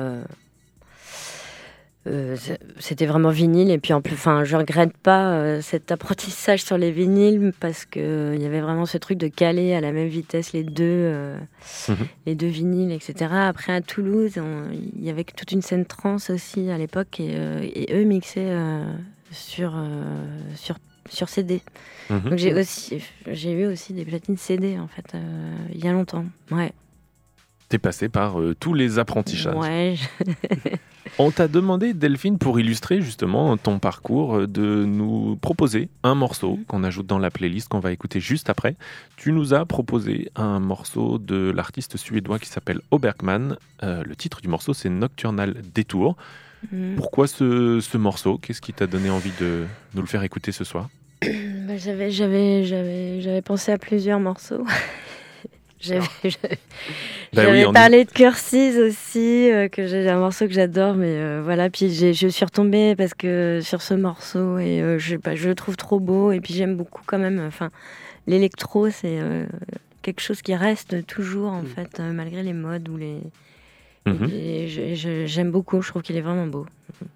[2.07, 2.35] Euh,
[2.79, 6.77] C'était vraiment vinyle et puis en plus, enfin, je regrette pas euh, cet apprentissage sur
[6.77, 9.91] les vinyles parce que euh, il y avait vraiment ce truc de caler à la
[9.91, 11.11] même vitesse les deux,
[11.89, 11.95] Mhm.
[12.25, 13.31] les deux vinyles, etc.
[13.33, 14.33] Après à Toulouse,
[14.73, 17.33] il y avait toute une scène trans aussi à l'époque et,
[17.73, 18.55] et eux mixaient
[19.31, 19.73] sur
[20.55, 20.77] sur
[21.09, 21.61] sur CD.
[22.09, 22.19] Mhm.
[22.29, 25.15] Donc j'ai aussi, j'ai eu aussi des platines CD en fait,
[25.73, 26.25] il y a longtemps.
[26.51, 26.71] Ouais.
[27.69, 29.55] T'es passé par euh, tous les apprentissages.
[29.55, 29.95] Ouais.
[29.97, 30.69] je-
[31.17, 36.59] On t'a demandé, Delphine, pour illustrer justement ton parcours, euh, de nous proposer un morceau
[36.67, 38.75] qu'on ajoute dans la playlist qu'on va écouter juste après.
[39.15, 43.57] Tu nous as proposé un morceau de l'artiste suédois qui s'appelle Obergman.
[43.83, 46.17] Euh, le titre du morceau, c'est Nocturnal Détour.
[46.71, 46.95] Mm.
[46.95, 48.37] Pourquoi ce, ce morceau?
[48.37, 50.89] Qu'est-ce qui t'a donné envie de nous le faire écouter ce soir?
[51.65, 54.63] Bah, j'avais pensé à plusieurs morceaux.
[55.85, 56.05] J'avais,
[57.33, 61.41] Bah oui, parlé de Cursis aussi, euh, que j'ai un morceau que j'adore, mais euh,
[61.43, 61.69] voilà.
[61.69, 65.49] Puis je suis retombée parce que sur ce morceau et euh, je, sais pas, je
[65.49, 67.43] le trouve trop beau et puis j'aime beaucoup quand même.
[67.45, 67.71] Enfin,
[68.27, 69.45] l'électro, c'est euh,
[70.01, 71.67] quelque chose qui reste toujours en Mm.
[71.67, 73.17] fait, euh, malgré les modes ou les.
[74.07, 75.81] Je- j'aime beaucoup.
[75.81, 76.65] Je trouve qu'il est vraiment beau.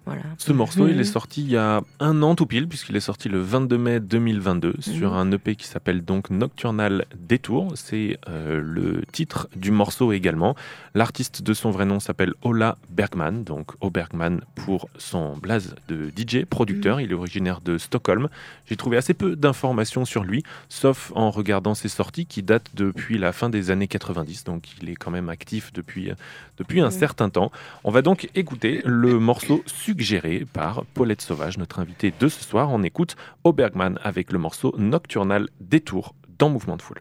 [0.06, 0.22] Voilà.
[0.38, 1.00] Ce morceau, il Mhm.
[1.00, 4.00] est sorti il y a un an tout pile, puisqu'il est sorti le 22 mai
[4.00, 5.16] 2022 sur Mhm.
[5.18, 7.72] un EP qui s'appelle donc Nocturnal Détour.
[7.76, 10.54] C'est euh, le titre du morceau également.
[10.94, 16.10] L'artiste de son vrai nom s'appelle Ola Bergman, donc O Bergman pour son blaze de
[16.16, 17.00] DJ, producteur.
[17.00, 18.28] Il est originaire de Stockholm.
[18.66, 23.18] J'ai trouvé assez peu d'informations sur lui, sauf en regardant ses sorties qui datent depuis
[23.18, 26.10] la fin des années 90, donc il est quand même actif depuis,
[26.58, 26.90] depuis un Mhm.
[26.90, 27.52] certain temps.
[27.84, 32.70] On va donc écouter le morceau suggéré par Paulette Sauvage, notre invitée de ce soir.
[32.70, 37.00] On écoute Obergman avec le morceau Nocturnal Détour dans Mouvement de Foule.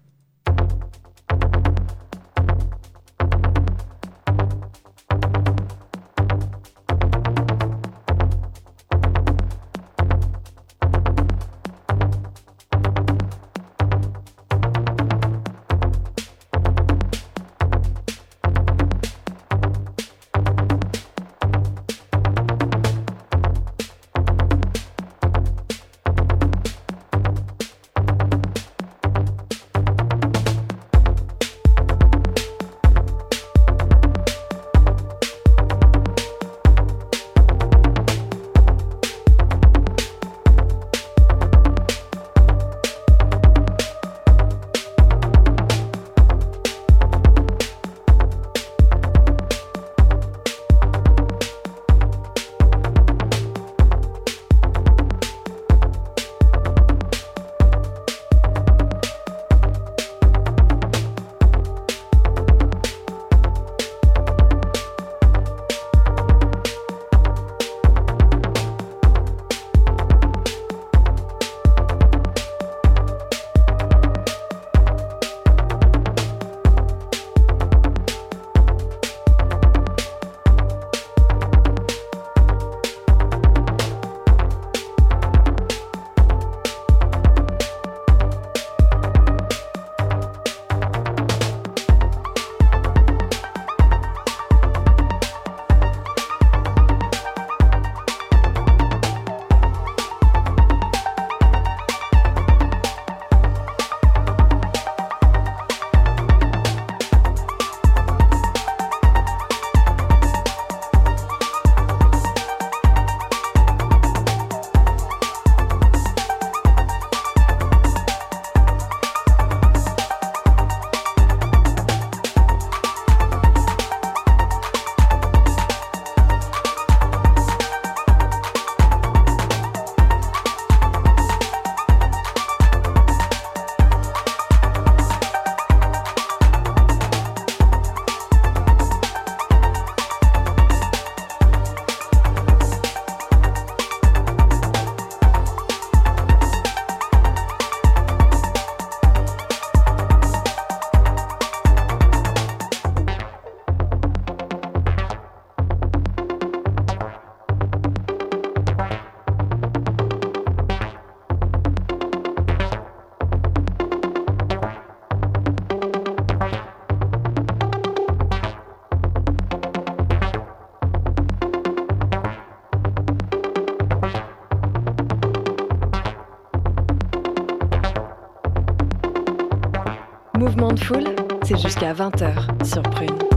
[181.69, 183.28] Jusqu'à 20h sur Prune.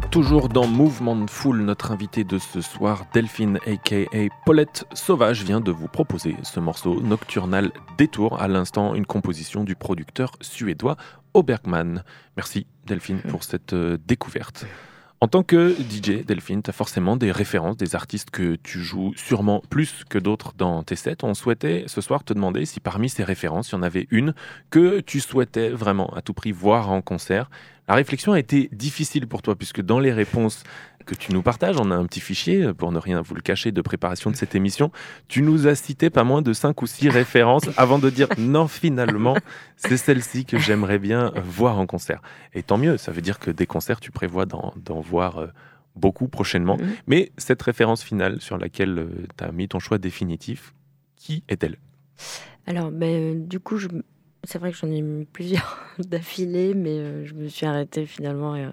[0.00, 1.62] Toujours dans Mouvement Full.
[1.62, 3.96] Notre invité de ce soir, Delphine aka
[4.44, 9.74] Paulette Sauvage, vient de vous proposer ce morceau nocturnal Détour, à l'instant une composition du
[9.74, 10.96] producteur suédois
[11.34, 12.04] Obergman.
[12.36, 14.66] Merci Delphine pour cette euh, découverte.
[15.26, 19.12] En tant que DJ, Delphine, tu as forcément des références, des artistes que tu joues
[19.16, 21.24] sûrement plus que d'autres dans tes sets.
[21.24, 24.34] On souhaitait ce soir te demander si parmi ces références, il y en avait une
[24.70, 27.50] que tu souhaitais vraiment à tout prix voir en concert.
[27.88, 30.62] La réflexion a été difficile pour toi, puisque dans les réponses
[31.06, 33.72] que tu nous partages, on a un petit fichier, pour ne rien vous le cacher,
[33.72, 34.90] de préparation de cette émission.
[35.28, 38.68] Tu nous as cité pas moins de cinq ou six références avant de dire non,
[38.68, 39.36] finalement,
[39.76, 42.20] c'est celle-ci que j'aimerais bien voir en concert.
[42.52, 45.46] Et tant mieux, ça veut dire que des concerts, tu prévois d'en voir euh,
[45.96, 46.76] beaucoup prochainement.
[46.76, 46.94] Mhm.
[47.06, 50.74] Mais cette référence finale sur laquelle tu as mis ton choix définitif,
[51.16, 51.78] qui est-elle?
[52.66, 53.88] Alors, ben, euh, du coup, je...
[54.44, 58.54] c'est vrai que j'en ai mis plusieurs d'affilée, mais euh, je me suis arrêtée finalement
[58.54, 58.70] euh,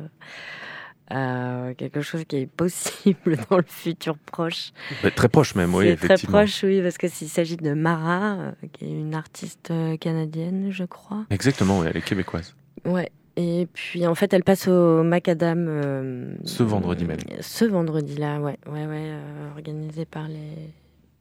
[1.14, 4.72] à quelque chose qui est possible dans le futur proche.
[5.16, 8.86] Très proche même, oui, très proche, oui, parce que s'il s'agit de Mara, euh, qui
[8.86, 11.26] est une artiste euh, canadienne, je crois.
[11.30, 12.56] Exactement, oui, elle est québécoise.
[12.86, 13.12] Ouais.
[13.36, 17.18] Et puis en fait, elle passe au Macadam euh, Ce vendredi même.
[17.42, 20.72] Ce vendredi-là, ouais, ouais, ouais, euh, organisé par les.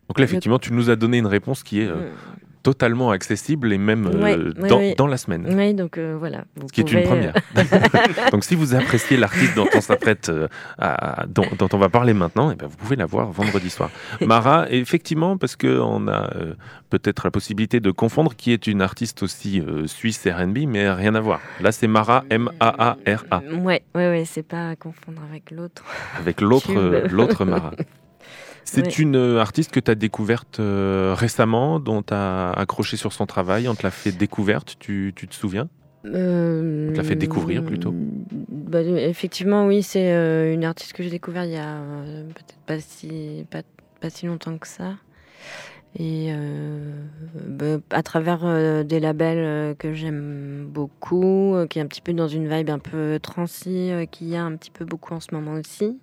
[0.08, 2.10] Donc là, effectivement, tu nous as donné une réponse qui est euh,
[2.62, 4.94] totalement accessible et même euh, Ouais, dans, ouais.
[4.96, 5.46] dans la semaine.
[5.54, 6.44] Oui, donc euh, voilà.
[6.56, 7.34] vous Ce qui est une pouvez, première.
[8.30, 10.48] Donc si vous appréciez l'artiste dont on s'apprête euh,
[11.28, 13.90] dont, dont on va parler maintenant, eh ben, vous pouvez la voir vendredi soir.
[14.20, 16.54] Mara, effectivement, parce qu'on a euh,
[16.90, 21.14] peut-être la possibilité de confondre, qui est une artiste aussi euh, suisse R&B, mais rien
[21.14, 21.40] à voir.
[21.60, 25.82] Là, c'est Mara, M-A-A-R-A, euh, Ouais, ouais, c'est pas à confondre avec l'autre.
[26.18, 27.72] avec euh, l'autre Mara.
[28.64, 29.02] C'est Ouais.
[29.02, 33.26] une euh, artiste que tu as découverte euh, récemment, dont tu as accroché sur son
[33.26, 35.68] travail, on te l'a fait découverte, tu, tu te souviens?
[36.04, 41.02] Euh, On te l'a fait découvrir, plutôt bah, Effectivement, oui, c'est euh, une artiste que
[41.02, 41.78] j'ai découvert il y a
[42.34, 43.62] peut-être pas si, pas,
[44.00, 44.94] pas si longtemps que ça.
[45.98, 46.32] Et
[47.46, 52.48] bah, à travers des labels que j'aime beaucoup, qui est un petit peu dans une
[52.48, 55.98] vibe un peu transi, qu'il y a un petit peu beaucoup en ce moment aussi.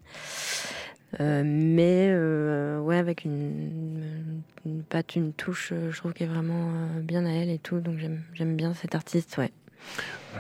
[1.20, 6.34] Euh, mais euh, ouais, avec une, une patte, une touche, euh, je trouve qu'elle est
[6.34, 7.80] vraiment bien à elle et tout.
[7.80, 7.98] Donc
[8.34, 9.52] j'aime bien cette artiste, ouais.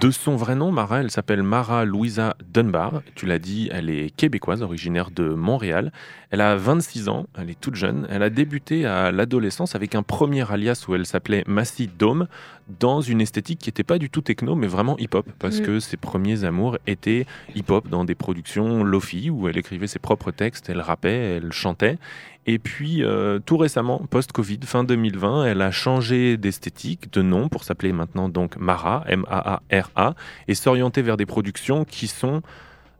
[0.01, 3.01] De son vrai nom, Mara, elle s'appelle Mara Louisa Dunbar.
[3.15, 5.91] Tu l'as dit, elle est québécoise, originaire de Montréal.
[6.31, 8.07] Elle a 26 ans, elle est toute jeune.
[8.09, 12.27] Elle a débuté à l'adolescence avec un premier alias où elle s'appelait Massy Dome,
[12.79, 15.63] dans une esthétique qui n'était pas du tout techno, mais vraiment hip-hop, parce Mm.
[15.65, 20.31] que ses premiers amours étaient hip-hop dans des productions Lofi, où elle écrivait ses propres
[20.31, 21.97] textes, elle rappait, elle chantait.
[22.45, 27.63] Et puis, euh, tout récemment, post-Covid, fin 2020, elle a changé d'esthétique, de nom, pour
[27.63, 29.03] s'appeler maintenant donc Mara,
[30.47, 32.41] Et s'orienter vers des productions qui sont,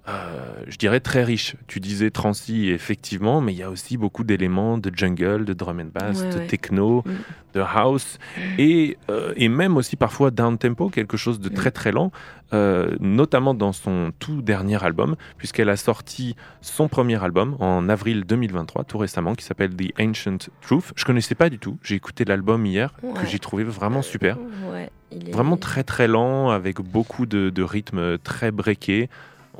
[0.10, 1.56] euh, je dirais, très riches.
[1.68, 5.80] Tu disais Transi, effectivement, mais il y a aussi beaucoup d'éléments de jungle, de drum
[5.80, 6.48] and bass, Ouais, de ouais.
[6.48, 7.12] techno, Mm.
[7.56, 8.18] de house,
[8.58, 12.12] et, euh, et même aussi parfois down-tempo, quelque chose de très très lent,
[12.54, 18.24] euh, notamment dans son tout dernier album, puisqu'elle a sorti son premier album en avril
[18.26, 20.92] 2023, tout récemment, qui s'appelle The Ancient Truth.
[20.96, 24.38] Je connaissais pas du tout, j'ai écouté l'album hier, que j'ai trouvé vraiment super.
[24.72, 29.10] Ouais, il est- Vraiment très très lent, avec beaucoup de, de rythmes très breakés.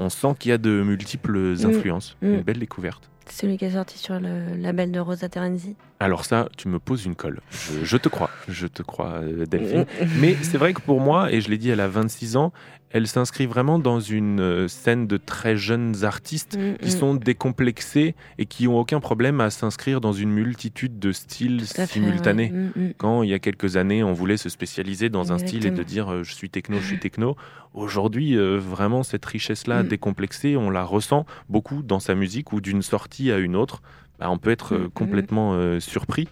[0.02, 1.66] On sent qu'il y a de multiples Mm.
[1.66, 2.16] influences.
[2.22, 2.28] Mm.
[2.28, 3.10] Une belle découverte.
[3.26, 5.76] C'est celui qui est sorti sur le label de Rosa Terenzi.
[6.00, 7.42] Alors ça, tu me poses une colle.
[7.52, 9.86] Je, je te crois, je te crois, euh, Delphine.
[10.20, 12.54] Mais c'est vrai que pour moi, et je l'ai dit, elle a 26 ans,
[12.92, 17.00] elle s'inscrit vraiment dans une euh, scène de très jeunes artistes Mm, qui mm.
[17.00, 21.86] sont décomplexés et qui ont aucun problème à s'inscrire dans une multitude de styles fait,
[21.86, 22.52] simultanés.
[22.52, 22.82] ouais.
[22.90, 22.94] Mm.
[22.98, 25.84] Quand il y a quelques années, on voulait se spécialiser dans un style et de
[25.84, 27.36] dire euh, je suis techno, je suis techno.
[27.74, 32.82] Aujourd'hui, euh, vraiment, cette richesse-là décomplexée, on la ressent beaucoup dans sa musique ou d'une
[32.82, 33.82] sortie à une autre.
[34.20, 34.90] Bah, on peut être euh, mm.
[34.92, 36.28] complètement euh, surpris.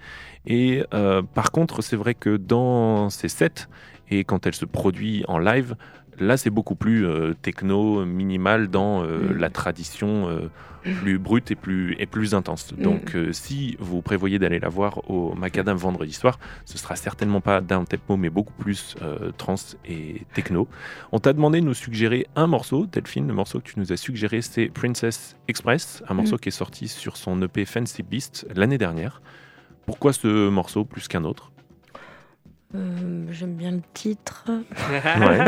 [0.45, 3.67] Et euh, par contre, c'est vrai que dans ses sets
[4.09, 5.75] et quand elle se produit en live,
[6.19, 9.37] là, c'est beaucoup plus euh, techno, minimal dans euh, Mm.
[9.37, 10.49] la tradition euh,
[11.01, 12.73] plus brute et plus, et plus intense.
[12.73, 17.41] Donc, euh, si vous prévoyez d'aller la voir au Macadam vendredi soir, ce sera certainement
[17.41, 18.95] pas down tempo, mais beaucoup plus
[19.37, 20.67] trans et techno.
[21.11, 23.27] On t'a demandé de nous suggérer un morceau, Delphine.
[23.27, 26.87] Le morceau que tu nous as suggéré, c'est Princess Express, un morceau qui est sorti
[26.87, 29.21] sur son EP Fancy Beast l'année dernière.
[29.85, 31.51] Pourquoi ce morceau plus qu'un autre?
[32.75, 34.45] Euh, J'aime bien le titre.
[34.49, 35.41] Ouais.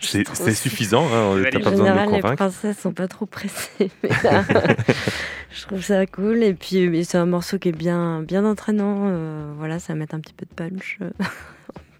[0.00, 2.36] C'est trouve suffisant, hein, t'as En pas besoin de général, nous les convaincre.
[2.36, 3.90] princesses sont pas trop pressées.
[4.02, 4.44] mais là,
[5.50, 6.42] je trouve ça cool.
[6.42, 9.08] Et puis, mais c'est un morceau qui est bien, bien entraînant.
[9.08, 10.98] euh, voilà, ça va mettre un petit peu de punch.
[11.02, 11.10] euh,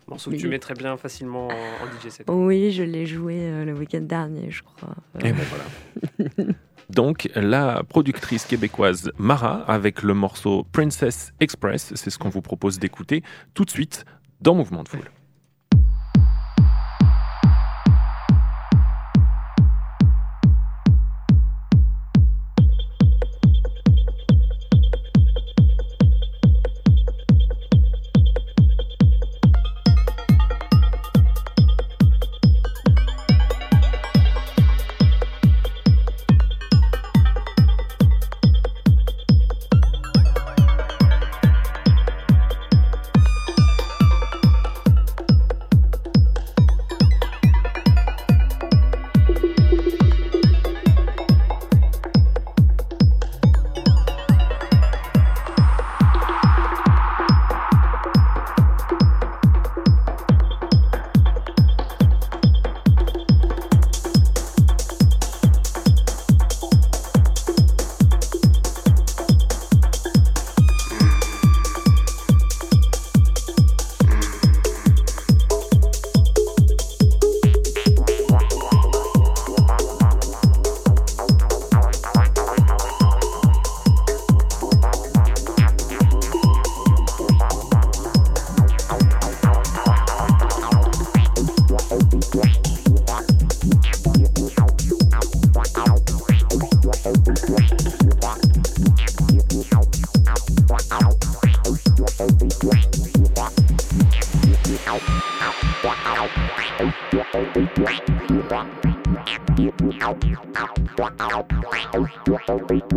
[0.06, 0.50] Morceau que tu Oui.
[0.52, 2.26] mettrais bien facilement en, en DJ set.
[2.30, 4.94] Oui, je l'ai joué euh, le week-end dernier, je crois.
[5.22, 6.54] Et ben voilà.
[6.88, 12.78] Donc, la productrice québécoise Mara avec le morceau Princess Express, c'est ce qu'on vous propose
[12.78, 13.22] d'écouter
[13.52, 14.06] tout de suite
[14.40, 15.10] dans Mouvement de Foule.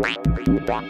[0.02, 0.82] Mouvement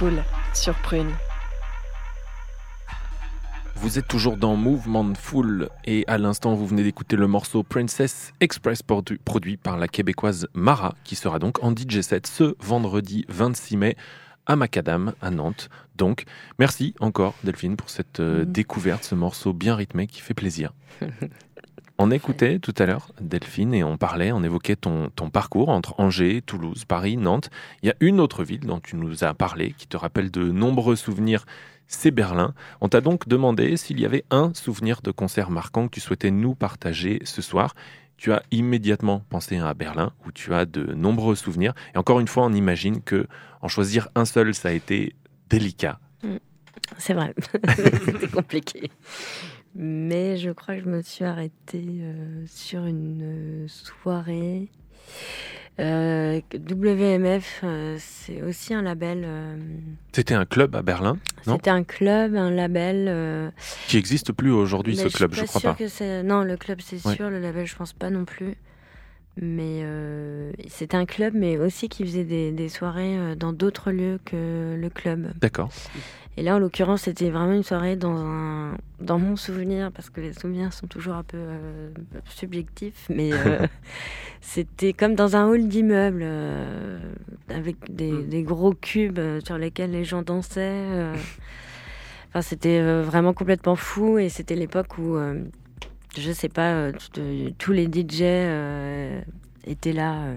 [0.00, 0.24] foule
[0.54, 1.10] sur Prune.
[3.76, 7.62] Vous êtes toujours dans Mouvement de Foule et à l'instant vous venez d'écouter le morceau
[7.62, 12.54] Princess Express produ- produit par la québécoise Mara qui sera donc en DJ set ce
[12.60, 13.96] vendredi 26 mai
[14.46, 15.68] à Macadam à Nantes.
[15.96, 16.24] Donc
[16.58, 18.52] merci encore Delphine pour cette euh, Mhm.
[18.52, 20.72] découverte, ce morceau bien rythmé qui fait plaisir.
[22.02, 26.40] On écoutait tout à l'heure Delphine et on parlait, on évoquait ton, parcours entre Angers,
[26.40, 27.50] Toulouse, Paris, Nantes.
[27.82, 30.50] Il y a une autre ville dont tu nous as parlé qui te rappelle de
[30.50, 31.44] nombreux souvenirs,
[31.88, 32.54] c'est Berlin.
[32.80, 36.30] On t'a donc demandé s'il y avait un souvenir de concert marquant que tu souhaitais
[36.30, 37.74] nous partager ce soir.
[38.16, 41.74] tu as immédiatement pensé à Berlin, où tu as de nombreux souvenirs.
[41.94, 43.26] Et encore une fois, on imagine que
[43.60, 45.14] en choisir un seul, ça a été
[45.50, 46.00] délicat.
[46.96, 47.34] C'est vrai,
[48.04, 48.90] c'était compliqué.
[49.74, 54.68] Mais je crois que je me suis arrêtée euh, sur une euh, soirée.
[55.78, 59.26] Euh, WMF, euh, c'est aussi un label.
[60.12, 61.16] C'était un club à Berlin,
[61.46, 61.54] non?
[61.56, 63.52] C'était un club, un label.
[63.86, 65.84] qui n'existe plus aujourd'hui, ce club, suis je crois sûre pas.
[65.84, 67.14] Que non, le club c'est Ouais.
[67.14, 68.56] sûr, le label je pense pas non plus.
[69.36, 73.90] Mais euh, c'était un club, mais aussi qui faisait des, des soirées euh, dans d'autres
[73.92, 75.32] lieux que le club.
[75.40, 75.70] D'accord.
[76.36, 80.20] Et là, en l'occurrence, c'était vraiment une soirée dans, un, dans mon souvenir, parce que
[80.20, 81.90] les souvenirs sont toujours un peu euh,
[82.26, 83.66] subjectifs, mais euh,
[84.40, 86.24] c'était comme dans un hall d'immeuble,
[87.48, 88.28] avec des, Mm.
[88.28, 90.84] des gros cubes sur lesquels les gens dansaient.
[92.32, 95.16] Enfin, c'était vraiment complètement fou, et c'était l'époque où,
[96.18, 99.20] je sais pas, euh, t- tous les DJ euh,
[99.66, 100.14] étaient là.
[100.24, 100.36] euh,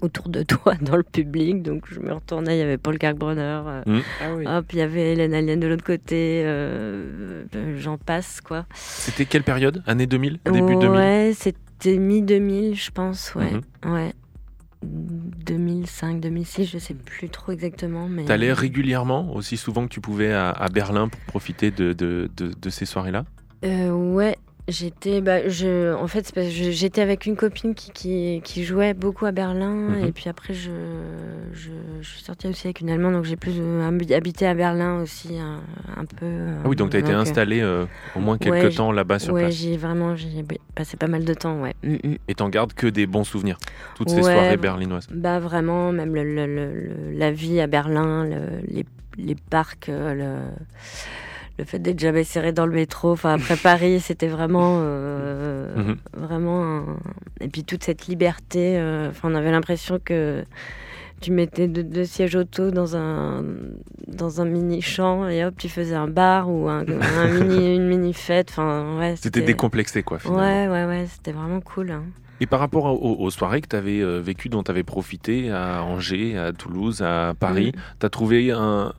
[0.00, 3.62] autour de toi dans le public donc je me retournais il y avait Paul Kalkbrenner
[3.66, 3.82] euh,
[4.20, 4.44] Ah oui.
[4.46, 8.64] Hop, il y avait Hélène Alien de l'autre côté, euh, euh, j'en passe quoi.
[8.74, 9.82] C'était quelle période?
[9.88, 13.50] Année 2000 Début 2000 Ouais, c'était mi-2000, je pense, ouais.
[13.84, 13.92] Mhm.
[13.92, 14.12] ouais.
[14.84, 18.08] 2005, 2006, je sais plus trop exactement.
[18.08, 22.30] mais T'allais régulièrement, aussi souvent que tu pouvais, à, à Berlin pour profiter de, de,
[22.36, 23.24] de- de ces soirées-là?
[23.64, 24.36] Euh, Ouais,
[24.68, 25.20] j'étais.
[25.20, 29.72] Bah, je, en fait, j'étais avec une copine qui, qui, qui jouait beaucoup à Berlin.
[29.74, 30.04] Mhm.
[30.06, 30.70] Et puis après, je,
[31.52, 34.54] je, je suis sortie aussi avec une Allemande, donc j'ai plus euh, habi- habité à
[34.54, 35.60] Berlin aussi un,
[35.96, 36.24] un peu.
[36.26, 38.92] euh, Ah oui, donc tu as été euh, installé euh, au moins quelques ouais, temps
[38.92, 39.54] là-bas sur ouais, place.
[39.54, 40.44] j'ai vraiment j'ai
[40.74, 41.74] passé pas mal de temps, ouais.
[41.82, 42.16] Mm, mm.
[42.28, 43.58] Et t'en gardes que des bons souvenirs,
[43.96, 45.08] toutes ces soirées bah- berlinoises.
[45.10, 48.84] Bah vraiment, même le, le- le- la vie à Berlin, le- les,
[49.16, 50.36] les parcs, le,
[51.58, 53.10] le fait d'être jamais serré dans le métro.
[53.12, 55.96] Enfin après Paris, c'était vraiment, euh, Mhm.
[56.14, 56.64] vraiment.
[56.64, 56.96] un-
[57.40, 58.78] Et puis toute cette liberté.
[58.78, 60.44] euh, Enfin, on avait l'impression que
[61.20, 63.42] tu mettais deux, deux sièges auto dans un
[64.06, 67.86] dans un mini champ et hop, tu faisais un bar ou un, un mini une
[67.88, 68.48] mini fête.
[68.50, 69.14] Enfin ouais.
[69.16, 70.40] C'était décomplexé, quoi, finalement.
[70.42, 71.90] Ouais, ouais, ouais, c'était vraiment cool.
[71.90, 72.02] hein.
[72.40, 75.82] Et par rapport aux, aux soirées que tu avais vécues, dont tu avais profité à
[75.82, 77.80] Angers, à Toulouse, à Paris, Mm.
[78.00, 78.92] tu as trouvé un.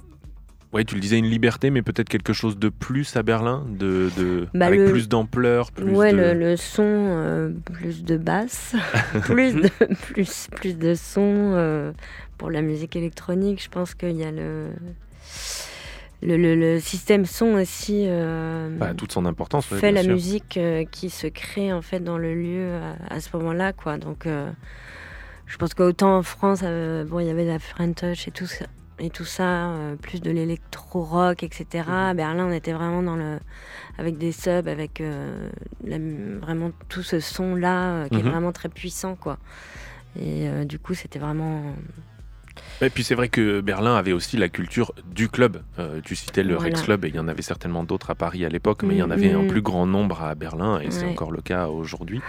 [0.72, 4.10] Ouais, tu le disais, une liberté, mais peut-être quelque chose de plus à Berlin, de,
[4.16, 4.48] de...
[4.54, 6.18] Bah, avec le- plus d'ampleur, plus ouais, de.
[6.18, 8.76] le, le son, euh, plus de basse,
[9.24, 9.70] plus, de,
[10.14, 11.54] plus, plus de son.
[11.56, 11.92] euh,
[12.38, 14.68] pour la musique électronique, je pense qu'il y a le,
[16.22, 18.06] le, le- le système son aussi.
[18.08, 20.14] euh, Bah, toute son importance, ouais, fait la sûr.
[20.14, 22.76] musique euh, qui se crée en fait dans le lieu
[23.10, 23.98] à, à ce moment-là, quoi.
[23.98, 24.50] Donc, euh,
[25.48, 28.66] je pense qu'autant en France, bon, il y avait la French Touch et tout ça,
[29.00, 32.10] et tout ça, euh, plus de l'électro-rock, etc.
[32.10, 33.40] À Berlin, on était vraiment dans le,
[33.98, 35.50] avec des subs, avec euh,
[35.84, 35.98] la-
[36.40, 38.28] vraiment tout ce son-là euh, qui Mhm.
[38.28, 39.38] est vraiment très puissant, quoi.
[40.20, 41.62] Et du coup, c'était vraiment.
[42.82, 45.62] Et puis c'est vrai que Berlin avait aussi la culture du club.
[45.80, 46.70] Euh, tu citais le Voilà.
[46.70, 49.00] Rex Club et il y en avait certainement d'autres à Paris à l'époque, mais il
[49.00, 49.48] y en avait un Mhm.
[49.48, 52.22] plus grand nombre à Berlin et c'est encore le cas aujourd'hui.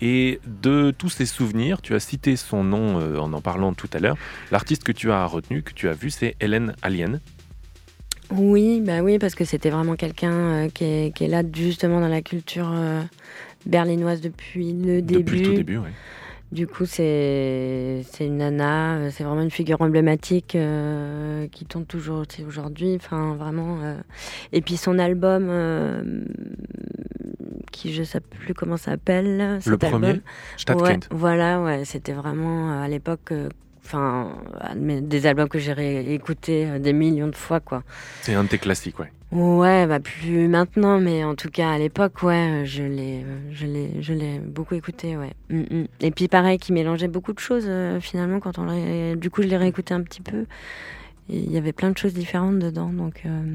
[0.00, 3.88] Et de tous ces souvenirs, tu as cité son nom euh, en en parlant tout
[3.94, 4.16] à l'heure.
[4.52, 7.20] L'artiste que tu as retenu, que tu as vu, c'est Hélène Alien.
[8.30, 12.00] Oui, bah oui, parce que c'était vraiment quelqu'un euh, qui, est, qui est là justement
[12.00, 12.72] dans la culture
[13.66, 15.22] berlinoise depuis le début.
[15.24, 15.90] Depuis le tout début, ouais.
[16.52, 22.94] Du coup, c'est une nana, c'est vraiment une figure emblématique euh, qui tourne toujours aujourd'hui.
[22.96, 23.78] Enfin, vraiment.
[23.82, 23.96] euh.
[24.52, 26.22] Et puis son album, euh,
[27.72, 29.58] qui je sais plus comment ça s'appelle.
[29.66, 30.06] Le premier,
[30.68, 30.82] album.
[30.82, 33.32] Ouais, voilà, ouais, c'était vraiment euh, à l'époque.
[33.84, 34.32] Enfin,
[34.74, 37.84] des albums que j'ai réécoutés euh, des millions de fois, quoi.
[38.22, 39.12] C'est un de tes classiques, ouais.
[39.32, 43.66] Ouais, bah plus maintenant, mais en tout cas à l'époque, ouais, je l'ai, euh, je
[43.66, 45.32] l'ai, je l'ai beaucoup écouté, ouais.
[45.50, 45.86] Mm, mm.
[46.00, 49.42] Et puis pareil, qui mélangeait beaucoup de choses euh, finalement quand on l'a, du coup
[49.42, 50.46] je l'ai réécouté un petit peu.
[51.28, 53.22] Il y avait plein de choses différentes dedans, donc.
[53.26, 53.54] euh,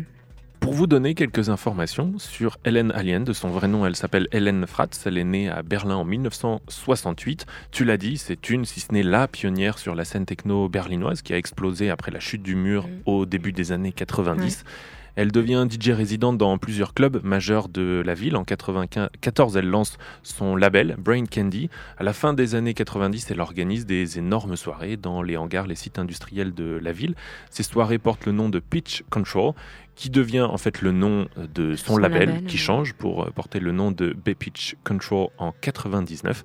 [0.60, 4.68] Pour vous donner quelques informations sur Hélène Alien, de son vrai nom, elle s'appelle Hélène
[4.68, 5.04] Fratz.
[5.06, 7.46] Elle est née à Berlin en 1968.
[7.72, 11.22] Tu l'as dit, c'est une, si ce n'est la pionnière sur la scène techno berlinoise
[11.22, 12.90] qui a explosé après la chute du mur Mm.
[13.06, 14.66] au début des années 90.
[15.16, 18.36] Elle devient DJ résidente dans plusieurs clubs majeurs de la ville.
[18.36, 21.70] En 1994, elle lance son label Brain Candy.
[21.98, 25.76] À la fin des années 90, elle organise des énormes soirées dans les hangars, les
[25.76, 27.16] sites industriels de la ville.
[27.50, 29.54] Ces soirées portent le nom de Pitch Control,
[29.96, 33.30] qui devient en fait le nom de son, Son label, label, qui change pour euh,
[33.30, 36.44] porter le nom de B-Pitch Control en 99.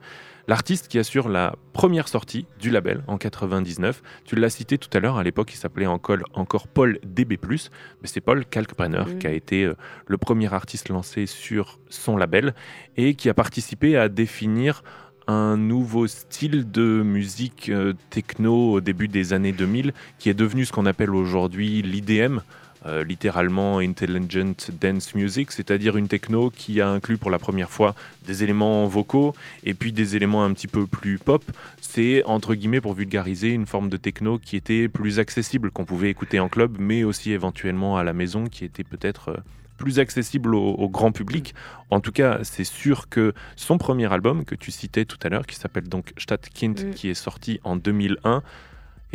[0.48, 5.00] L'artiste qui assure la première sortie du label en 99, tu l'as cité tout à
[5.00, 9.18] l'heure, à l'époque il s'appelait encore, encore Paul DB+, mais c'est Paul Kalkbrenner Mm.
[9.18, 9.74] qui a été euh,
[10.06, 12.54] le premier artiste lancé sur son label
[12.96, 14.82] et qui a participé à définir
[15.28, 20.64] un nouveau style de musique euh, techno au début des années 2000 qui est devenu
[20.64, 22.38] ce qu'on appelle aujourd'hui l'IDM,
[22.86, 27.94] euh, littéralement Intelligent Dance Music, c'est-à-dire une techno qui a inclus pour la première fois
[28.26, 29.34] des éléments vocaux
[29.64, 31.42] et puis des éléments un petit peu plus pop.
[31.80, 36.10] C'est entre guillemets pour vulgariser une forme de techno qui était plus accessible, qu'on pouvait
[36.10, 39.36] écouter en club, mais aussi éventuellement à la maison, qui était peut-être euh,
[39.76, 41.54] plus accessible au, au grand public.
[41.90, 45.46] En tout cas, c'est sûr que son premier album que tu citais tout à l'heure,
[45.46, 46.90] qui s'appelle donc Stadtkind, Mm.
[46.92, 48.42] qui est sorti en 2001,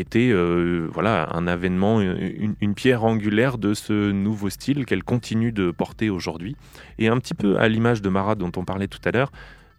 [0.01, 5.51] était euh, voilà un avènement, une, une pierre angulaire de ce nouveau style qu'elle continue
[5.53, 6.55] de porter aujourd'hui.
[6.99, 9.31] Et un petit peu à l'image de Mara dont on parlait tout à l'heure,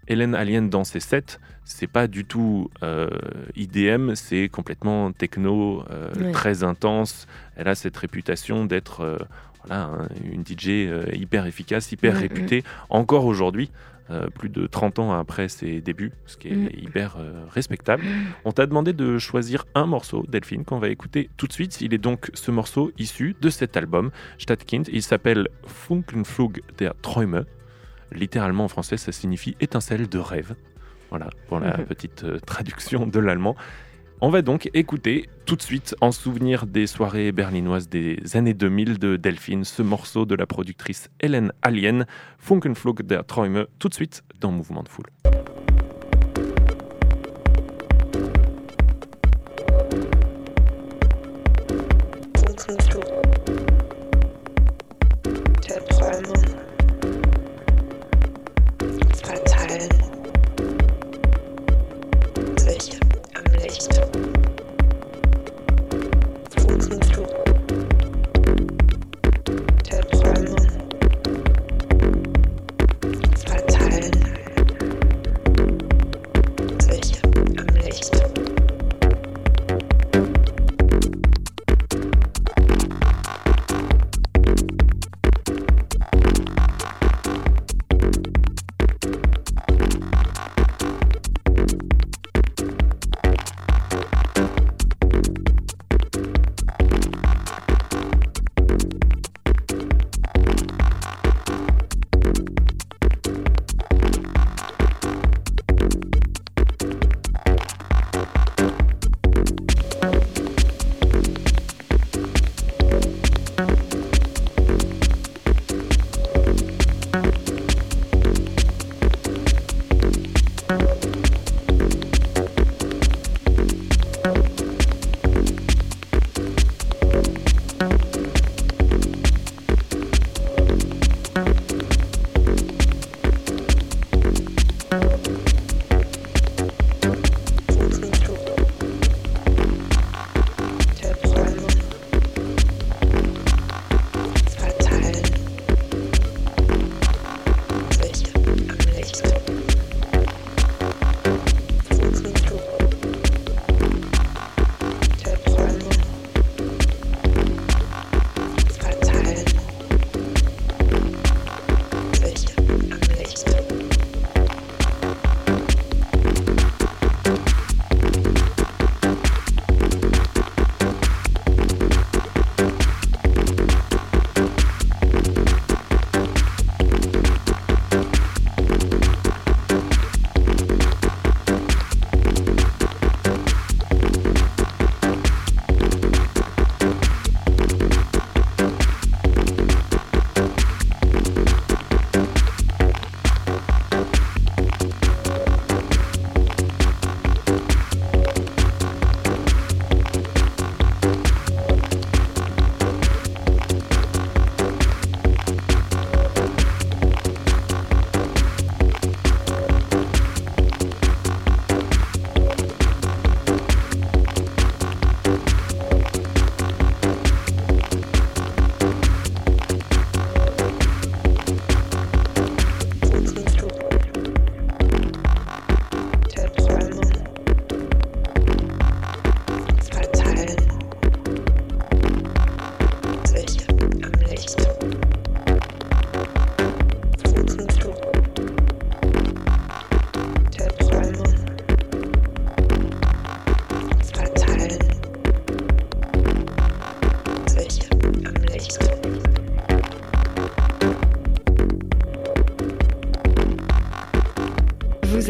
[0.09, 3.09] Hélène Alien dans ses sets, c'est pas du tout euh,
[3.57, 7.27] IDM, c'est complètement techno, euh, très intense.
[7.57, 9.19] Elle a cette réputation d'être
[9.65, 13.71] voilà, un- une DJ hyper efficace, hyper Mm, réputée, encore aujourd'hui.
[14.11, 16.69] Euh, plus de 30 ans après ses débuts, ce qui est Mm.
[16.77, 18.03] hyper euh, respectable.
[18.45, 21.81] On t'a demandé de choisir un morceau, Delphine, qu'on va écouter tout de suite.
[21.81, 24.89] Il est donc ce morceau issu de cet album, Stadtkind.
[24.93, 27.45] Il s'appelle Funkenflug der Träume.
[28.13, 30.55] Littéralement en français, ça signifie étincelle de rêve.
[31.11, 31.85] Voilà, pour la Mhm.
[31.87, 33.55] petite euh, traduction de l'allemand.
[34.25, 39.01] On va donc écouter tout de suite, en souvenir des soirées berlinoises des années 2000
[39.01, 42.07] de Delphine, ce morceau de la productrice Hélène Alien,
[42.39, 45.09] Funkenflug der Träume, tout de suite dans Mouvement de Foule.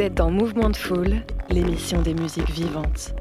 [0.03, 3.15] Êtes dans Mouvement de Foule, l'émission des musiques vivantes.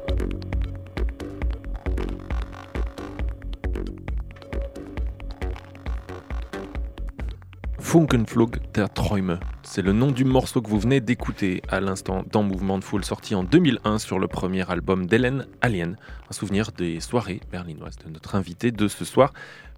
[7.78, 9.38] Funkenflug der Träume.
[9.62, 13.04] C'est le nom du morceau que vous venez d'écouter à l'instant dans Mouvement de Foule,
[13.04, 15.96] sorti en 2001 sur le premier album d'Hélène Alien.
[16.30, 19.32] Un souvenir des soirées berlinoises de notre invité de ce soir,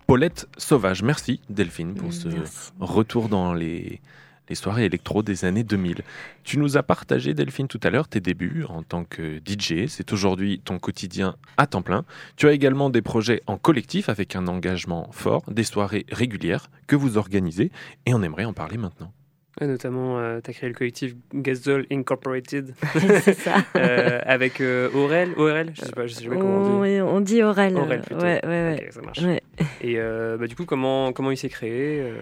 [0.07, 1.03] Paulette Sauvage.
[1.03, 2.73] Merci Delphine pour ce Merci.
[2.81, 4.01] retour dans les,
[4.49, 6.03] les soirées électro des années 2000.
[6.43, 9.87] Tu nous as partagé, Delphine, tout à l'heure tes débuts en tant que DJ.
[9.89, 12.05] C'est aujourd'hui ton quotidien à temps plein.
[12.37, 16.97] Tu as également des projets en collectif avec un engagement fort, des soirées régulières que
[16.97, 17.71] vous organisez
[18.07, 19.13] et on aimerait en parler maintenant.
[19.61, 22.75] Ouais, notamment, tu as créé le collectif Gazol Incorporated
[23.23, 23.57] c'est ça.
[23.77, 25.33] euh, avec euh, Aurel.
[25.37, 27.01] Aurel Je sais pas, je sais jamais comment on on, dit.
[27.01, 27.77] on dit Aurel.
[27.77, 28.21] Aurel euh, plutôt.
[28.21, 28.85] Ouais, ouais, ouais.
[28.87, 29.19] Ok, ça marche.
[29.81, 32.17] Et euh, bah, du coup, comment, comment il s'est créé euh,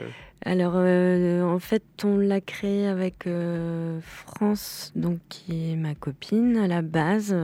[0.44, 6.58] Alors, euh, en fait, on l'a créé avec euh, France, donc qui est ma copine
[6.58, 7.34] à la base.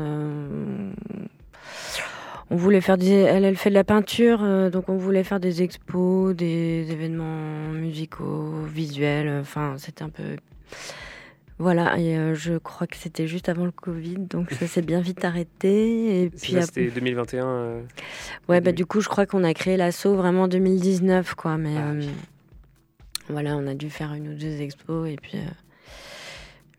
[2.51, 5.25] Euh, on voulait faire des, elle, elle fait de la peinture, euh, donc on voulait
[5.25, 9.29] faire des expos, des événements musicaux, visuels.
[9.41, 10.37] Enfin, c'était un peu,
[11.59, 11.99] voilà.
[11.99, 15.25] Et euh, je crois que c'était juste avant le Covid, donc ça s'est bien vite
[15.25, 16.23] arrêté.
[16.25, 17.47] Et puis C'était 2021.
[17.47, 17.83] euh,
[18.49, 21.59] Ouais, bah du coup, je crois qu'on a créé l'assaut vraiment en 2019, quoi.
[21.59, 22.03] Mais Ah, euh,
[23.29, 25.39] voilà, on a dû faire une ou deux expos et euh, puis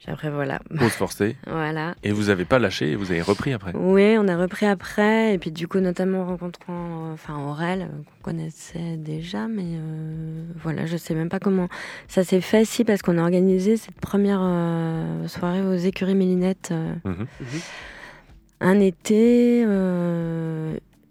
[0.07, 0.59] après, voilà.
[0.77, 1.35] Pause forcée.
[1.47, 1.93] voilà.
[2.03, 3.73] Et vous n'avez pas lâché et vous avez repris après.
[3.75, 7.85] Oui, on a repris après et puis du coup, notamment en rencontrant, enfin, Aurel, euh,
[7.85, 11.67] qu'on connaissait déjà, mais euh, voilà, je sais même pas comment
[12.07, 12.65] ça s'est fait.
[12.65, 16.69] Si, parce qu'on a organisé cette première euh, soirée aux écuries Mélinette.
[16.71, 17.27] euh, Mhm.
[18.61, 19.65] un été.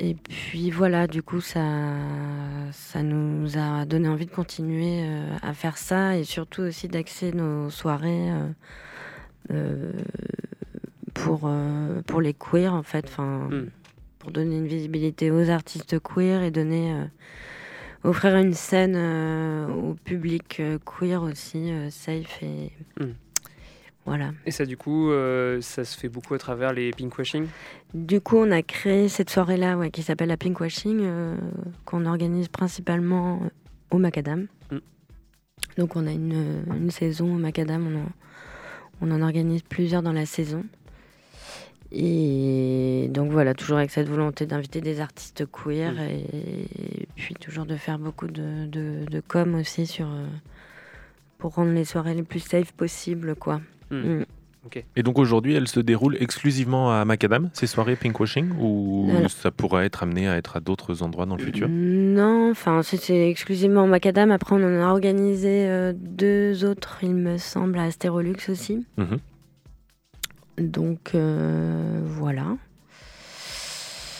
[0.00, 1.96] Et puis voilà, du coup, ça,
[2.70, 7.32] ça nous a donné envie de continuer euh, à faire ça et surtout aussi d'axer
[7.32, 8.48] nos soirées euh,
[9.50, 9.92] euh,
[11.14, 11.50] pour,
[12.06, 13.06] pour les queers, en fait.
[13.06, 13.70] Enfin, Mm.
[14.20, 16.92] Pour donner une visibilité aux artistes queer et donner.
[18.02, 18.96] offrir une scène
[19.70, 22.72] au public queer aussi, safe et.
[23.00, 23.14] Mm.
[24.08, 24.30] Voilà.
[24.46, 27.46] Et ça, du coup, euh, ça se fait beaucoup à travers les pinkwashing?
[27.92, 31.36] Du coup, on a créé cette soirée-là ouais, qui s'appelle la Pinkwashing, euh,
[31.84, 33.48] qu'on organise principalement euh,
[33.90, 34.46] au Macadam.
[34.70, 34.78] Mm.
[35.76, 40.14] Donc, on a une, une saison au Macadam, on en, on en organise plusieurs dans
[40.14, 40.64] la saison.
[41.92, 45.98] Et donc voilà, toujours avec cette volonté d'inviter des artistes queer Mm.
[45.98, 50.26] et, puis toujours de faire beaucoup de, de, de com aussi sur, euh,
[51.36, 53.34] pour rendre les soirées les plus safe possibles.
[53.34, 53.60] Quoi.
[53.90, 53.96] Mm.
[54.20, 54.24] Mm.
[54.96, 59.50] Et donc aujourd'hui, elle se déroule exclusivement à Macadam, ces soirées pinkwashing, ou Alors- ça
[59.50, 61.68] pourrait être amené à être à d'autres endroits dans le futur?
[61.70, 64.30] Non, enfin, c'est- c'est exclusivement au Macadam.
[64.30, 68.84] Après, on en a organisé euh, deux autres, il me semble, à Astérolux aussi.
[68.98, 69.18] Mhm.
[70.58, 72.56] Donc, euh, voilà.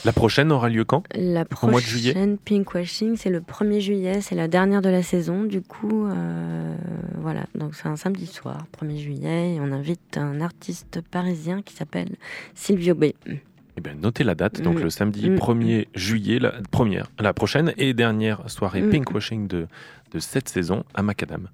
[0.04, 1.02] La prochaine aura lieu quand?
[1.14, 2.12] La Au mois de juillet?
[2.12, 5.42] prochaine Pinkwashing, c'est le 1er juillet, c'est la dernière de la saison.
[5.44, 6.76] Du coup, euh,
[7.20, 7.44] voilà.
[7.54, 12.10] Donc, c'est un samedi soir, 1er juillet, et on invite un artiste parisien qui s'appelle
[12.54, 13.06] Silvio B.
[13.26, 14.82] Eh bien, notez la date, donc Mm.
[14.82, 15.36] le samedi Mm.
[15.36, 18.90] 1er juillet, la première, la prochaine et dernière soirée Mm.
[18.90, 19.66] pinkwashing de,
[20.12, 21.48] de cette saison à Macadam.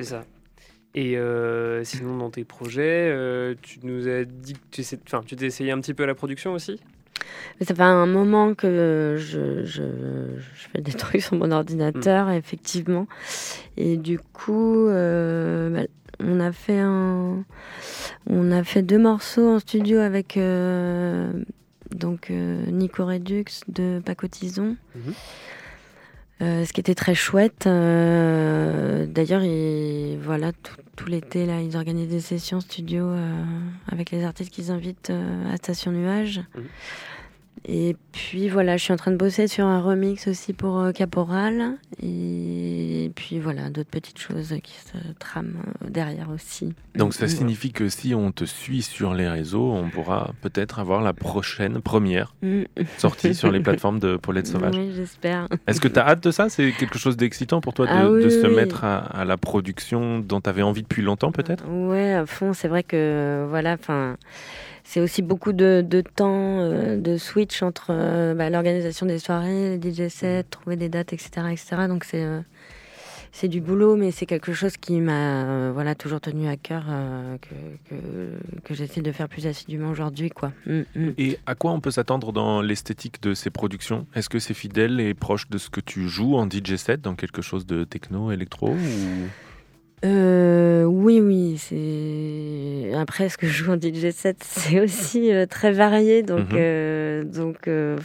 [0.00, 0.24] C'est ça.
[0.94, 4.82] Et euh, sinon, dans tes projets, euh, tu nous as dit que tu
[5.26, 6.80] tu t'es essayé un petit peu à la production aussi?
[7.58, 9.82] Mais Ça fait un moment que je, je,
[10.36, 13.06] je fais des trucs sur mon ordinateur, effectivement.
[13.76, 15.86] Et du coup, euh, bah,
[16.20, 17.44] on a fait un,
[18.28, 21.30] on a fait deux morceaux en studio avec euh,
[21.94, 24.76] donc euh, Nico Redux de Pacotison.
[24.94, 25.14] Mhm.
[26.42, 27.66] Euh, ce qui était très chouette.
[27.66, 29.42] Euh, D'ailleurs,
[30.22, 30.52] voilà,
[30.96, 33.42] tout, l'été, là, ils organisent des sessions studio euh,
[33.90, 35.10] avec les artistes qu'ils invitent
[35.52, 36.42] à Station Nuage.
[36.54, 36.64] Mhm.
[37.68, 40.92] Et puis voilà, je suis en train de bosser sur un remix aussi pour euh,
[40.92, 41.72] Caporal.
[42.00, 46.74] Et puis voilà, d'autres petites choses qui se trament euh, derrière aussi.
[46.94, 51.02] Donc ça signifie que si on te suit sur les réseaux, on pourra peut-être avoir
[51.02, 52.62] la prochaine première Mm.
[52.98, 54.76] sortie sur les plateformes de Paulette Sauvage.
[54.76, 55.48] Oui, j'espère.
[55.66, 56.48] Est-ce que tu as hâte de ça?
[56.48, 58.54] C'est quelque chose d'excitant pour toi de, Ah oui, de se oui.
[58.54, 61.64] mettre à, à la production dont tu avais envie depuis longtemps peut-être?
[61.68, 64.16] Ouais, à fond, c'est vrai que voilà, enfin,
[64.86, 69.76] c'est aussi beaucoup de, de temps euh, de switch entre euh, bah, l'organisation des soirées,
[69.76, 71.88] les DJ sets, trouver des dates, etc., etc.
[71.88, 72.40] Donc c'est euh,
[73.32, 76.84] c'est du boulot, mais c'est quelque chose qui m'a voilà toujours tenu à cœur
[77.42, 80.52] que, que, que j'essaie de faire plus assidûment aujourd'hui, quoi.
[80.64, 81.12] Mm, mm.
[81.18, 84.06] Et à quoi on peut s'attendre dans l'esthétique de ces productions?
[84.14, 87.14] Est-ce que c'est fidèle et proche de ce que tu joues en DJ set, dans
[87.14, 89.28] quelque chose de techno, électro ou...
[90.04, 91.56] Euh, oui, oui.
[91.58, 96.50] C'est après ce que je joue en DJ set, c'est aussi euh, très varié, donc
[96.50, 96.56] Mhm.
[96.56, 97.96] euh, donc euh,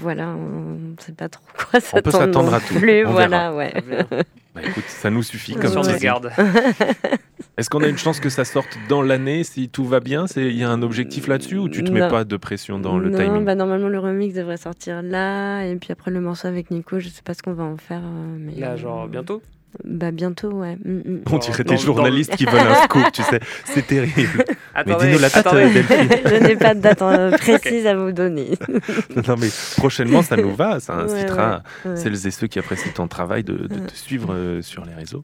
[0.00, 2.50] voilà, on ne sait pas trop quoi On peut s'attendre.
[2.50, 2.74] s'attendre à tout.
[2.74, 3.72] plus, On voilà, ouais.
[4.52, 5.98] Bah, écoute, ça nous suffit comme teasing.
[6.00, 6.32] gardes.
[7.56, 10.26] Est-ce qu'on a une chance que ça sorte dans l'année si tout va bien?
[10.26, 12.98] C'est il y a un objectif là-dessus ou tu te mets pas de pression dans
[12.98, 13.44] le non, timing?
[13.44, 17.08] bah, normalement le remix devrait sortir là, et puis après le morceau avec Nico, je
[17.08, 18.00] sais pas ce qu'on va en faire.
[18.38, 19.40] mais Là, euh, genre bientôt?
[19.84, 20.76] Bah bientôt, ouais.
[20.84, 21.22] Mm, mm.
[21.30, 23.40] On dirait des journalistes qui veulent un scoop, tu sais.
[23.64, 24.44] C'est terrible.
[24.46, 26.08] Mais Attendez, dis-nous la date, euh, Delphine.
[26.26, 28.50] je n'ai pas de date euh, précise à vous donner.
[29.28, 30.80] Non, mais prochainement, ça nous va.
[30.80, 31.96] Ça Ouais, incitera ouais.
[31.96, 35.22] celles et ceux qui apprécient ton travail de, de te suivre euh, sur les réseaux.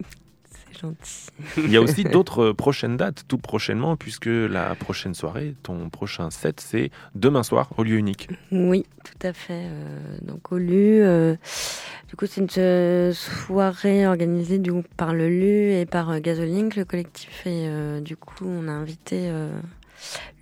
[0.81, 1.27] Gentil.
[1.59, 5.89] Il y a aussi d'autres euh, prochaines dates, tout prochainement, puisque la prochaine soirée, ton
[5.91, 8.29] prochain set, c'est demain soir au lieu unique.
[8.53, 9.67] Oui, tout à fait.
[9.67, 11.37] euh, donc au LU, euh,
[12.09, 16.77] du coup c'est une soirée organisée du coup, par le LU et par euh, Gasolink,
[16.77, 17.47] le collectif.
[17.47, 17.69] Et
[18.01, 19.31] du coup on a invité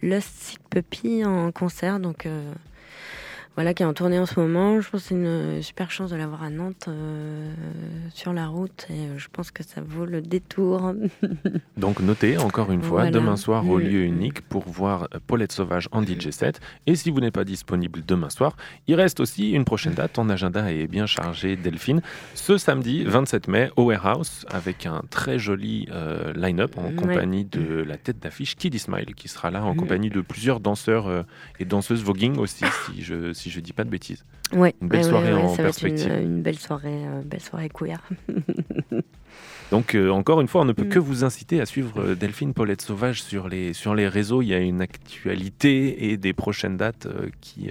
[0.03, 2.01] Lost Sick Puppy en concert.
[2.01, 2.27] Donc
[3.57, 4.81] voilà, qui est en tournée en ce moment.
[4.81, 7.53] Je pense que c'est une super chance de l'avoir à Nantes euh,
[8.13, 8.87] sur la route.
[8.91, 10.93] Et euh, je pense que ça vaut le détour.
[11.77, 13.11] Donc notez encore une fois, Voilà.
[13.13, 16.61] demain soir au lieu unique pour voir euh, Paulette Sauvage en DJ set.
[16.87, 18.57] Et si vous n'êtes pas disponible demain soir,
[18.89, 20.15] il reste aussi une prochaine date.
[20.15, 22.03] Ton agenda est bien chargé, Delphine.
[22.35, 26.95] Ce samedi 27 mai au Warehouse avec un très joli euh, line-up en Ouais.
[26.95, 31.07] compagnie de la tête d'affiche Kiddy Smile qui sera là en compagnie de plusieurs danseurs
[31.09, 31.23] euh,
[31.61, 34.25] et danseuses voguing aussi, si je, si je dis pas de bêtises.
[34.53, 36.23] Ouais, Une belle ouais, soirée ouais, en ça va être une- perspective.
[36.23, 38.01] Une, belle soirée, euh, belle soirée queer.
[39.71, 40.89] Donc euh, encore une fois, on ne peut Mm.
[40.91, 44.43] que vous inciter à suivre euh, Delphine Paulette Sauvage sur les, sur les réseaux.
[44.43, 47.71] Il y a une actualité et des prochaines dates euh, qui,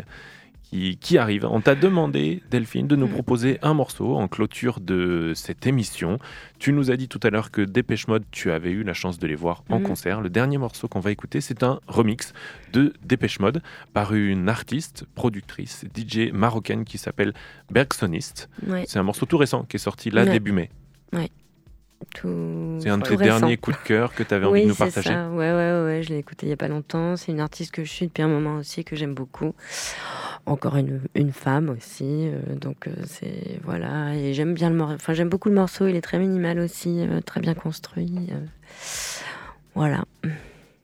[0.74, 1.46] qui, qui arrivent.
[1.46, 3.12] On t'a demandé, Delphine, de nous Mm.
[3.12, 6.18] proposer un morceau en clôture de cette émission.
[6.58, 9.20] Tu nous as dit tout à l'heure que Dépêche Mode, tu avais eu la chance
[9.20, 9.84] de les voir en Mm.
[9.84, 10.22] concert.
[10.22, 12.34] Le dernier morceau qu'on va écouter, c'est un remix
[12.72, 13.62] de Dépêche Mode
[13.94, 17.34] par une artiste, productrice, DJ marocaine qui s'appelle
[17.72, 18.50] Bergsonist.
[18.68, 20.32] Ouais, C'est un morceau tout récent qui est sorti là Ouais.
[20.32, 20.70] début mai.
[22.14, 22.78] Tout.
[22.82, 23.40] C'est un de tes récent.
[23.40, 25.10] derniers coups de cœur que tu avais envie oui, de nous partager.
[25.10, 25.30] ça.
[25.30, 27.16] Ouais, ouais, ouais, je l'ai écouté il n'y a pas longtemps.
[27.16, 29.54] C'est une artiste que je suis depuis un moment aussi, que j'aime beaucoup.
[30.46, 32.04] Encore une, une femme aussi.
[32.28, 33.60] euh, donc, euh, c'est.
[33.64, 34.16] Voilà.
[34.16, 34.96] Et j'aime bien le morceau.
[34.96, 35.88] Enfin, j'aime beaucoup le morceau.
[35.88, 38.30] Il est très minimal aussi, euh, très bien construit.
[39.76, 40.04] Voilà.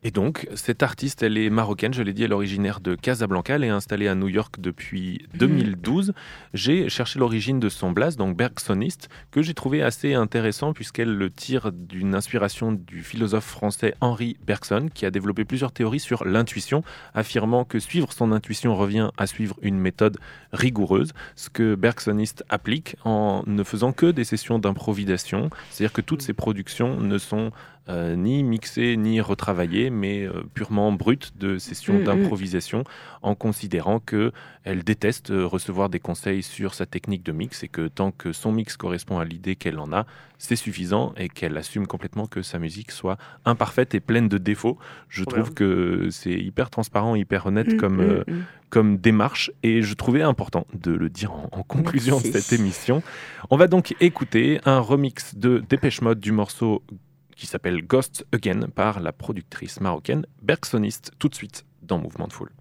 [0.02, 3.56] Et donc, cette artiste, elle est marocaine, je l'ai dit, elle est originaire de Casablanca,
[3.56, 5.40] elle est installée à New York depuis Mhm.
[5.40, 6.14] 2012.
[6.54, 11.30] J'ai cherché l'origine de son blast, donc Bergsoniste, que j'ai trouvé assez intéressant puisqu'elle le
[11.30, 16.82] tire d'une inspiration du philosophe français Henri Bergson, qui a développé plusieurs théories sur l'intuition,
[17.14, 20.18] affirmant que suivre son intuition revient à suivre une méthode
[20.54, 26.22] rigoureuse, ce que Bergsoniste applique en ne faisant que des sessions d'improvisation, c'est-à-dire que toutes
[26.22, 27.52] ses productions ne sont
[27.90, 32.04] euh, ni mixées ni retravaillées, mais euh, purement brutes de sessions Mm, mm.
[32.04, 32.84] d'improvisation,
[33.22, 34.32] en considérant que
[34.64, 38.34] elle déteste euh, recevoir des conseils sur sa technique de mix et que tant que
[38.34, 40.06] son mix correspond à l'idée qu'elle en a,
[40.38, 44.78] c'est suffisant et qu'elle assume complètement que sa musique soit imparfaite et pleine de défauts.
[45.08, 48.24] Je Trop trouve que c'est hyper transparent, hyper honnête Mm, comme, mm, euh,
[48.70, 52.32] comme démarche et je trouvais important de le dire en, en conclusion Merci.
[52.32, 53.02] de cette émission.
[53.50, 56.84] On va donc écouter un remix de Dépêche Mode du morceau
[57.40, 62.34] qui s'appelle Ghost Again par la productrice marocaine Bergsoniste tout de suite dans Mouvement de
[62.34, 62.52] Foule.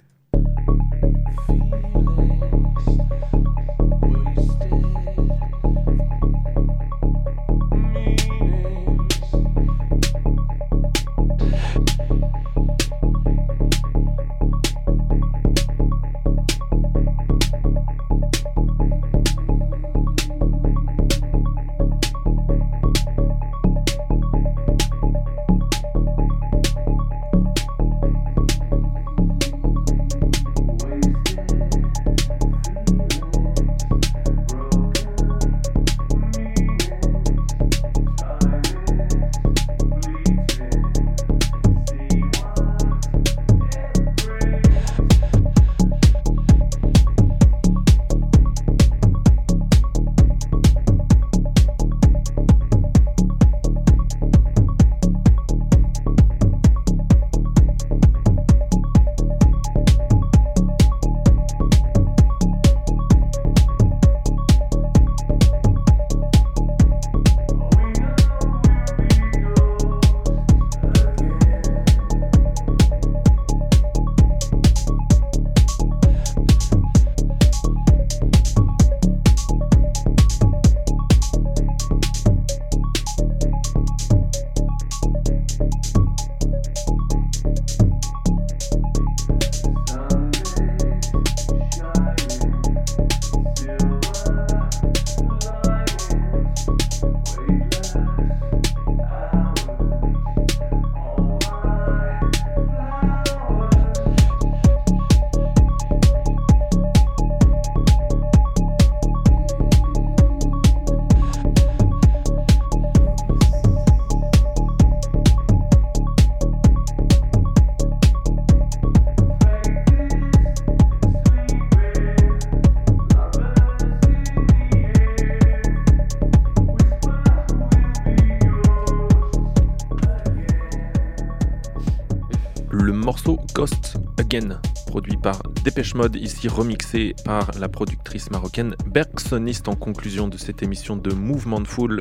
[135.94, 141.60] Mode, ici remixé par la productrice marocaine Bergsoniste en conclusion de cette émission de Mouvement
[141.60, 142.00] de Foule.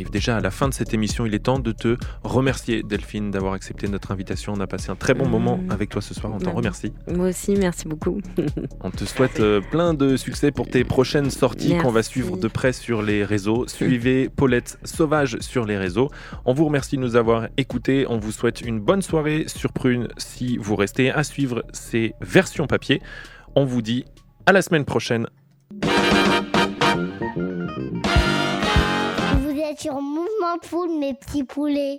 [0.00, 1.26] Arrive déjà à la fin de cette émission.
[1.26, 4.54] Il est temps de te remercier, Delphine, d'avoir accepté notre invitation.
[4.56, 5.30] On a passé un très bon Mmh.
[5.30, 6.32] moment avec toi ce soir.
[6.34, 6.94] On t'en remercie.
[7.06, 8.18] Moi aussi, merci beaucoup.
[8.80, 12.48] On te souhaite euh, plein de succès pour tes prochaines sorties qu'on va suivre de
[12.48, 13.66] près sur les réseaux.
[13.68, 16.08] Suivez Paulette Sauvage sur les réseaux.
[16.46, 18.06] On vous remercie de nous avoir écoutés.
[18.08, 22.66] On vous souhaite une bonne soirée sur Prune si vous restez à suivre ces versions
[22.66, 23.02] papier.
[23.54, 24.06] On vous dit
[24.46, 25.26] à la semaine prochaine.
[29.80, 31.98] Sur Mouvement de Foule, mes petits poulets.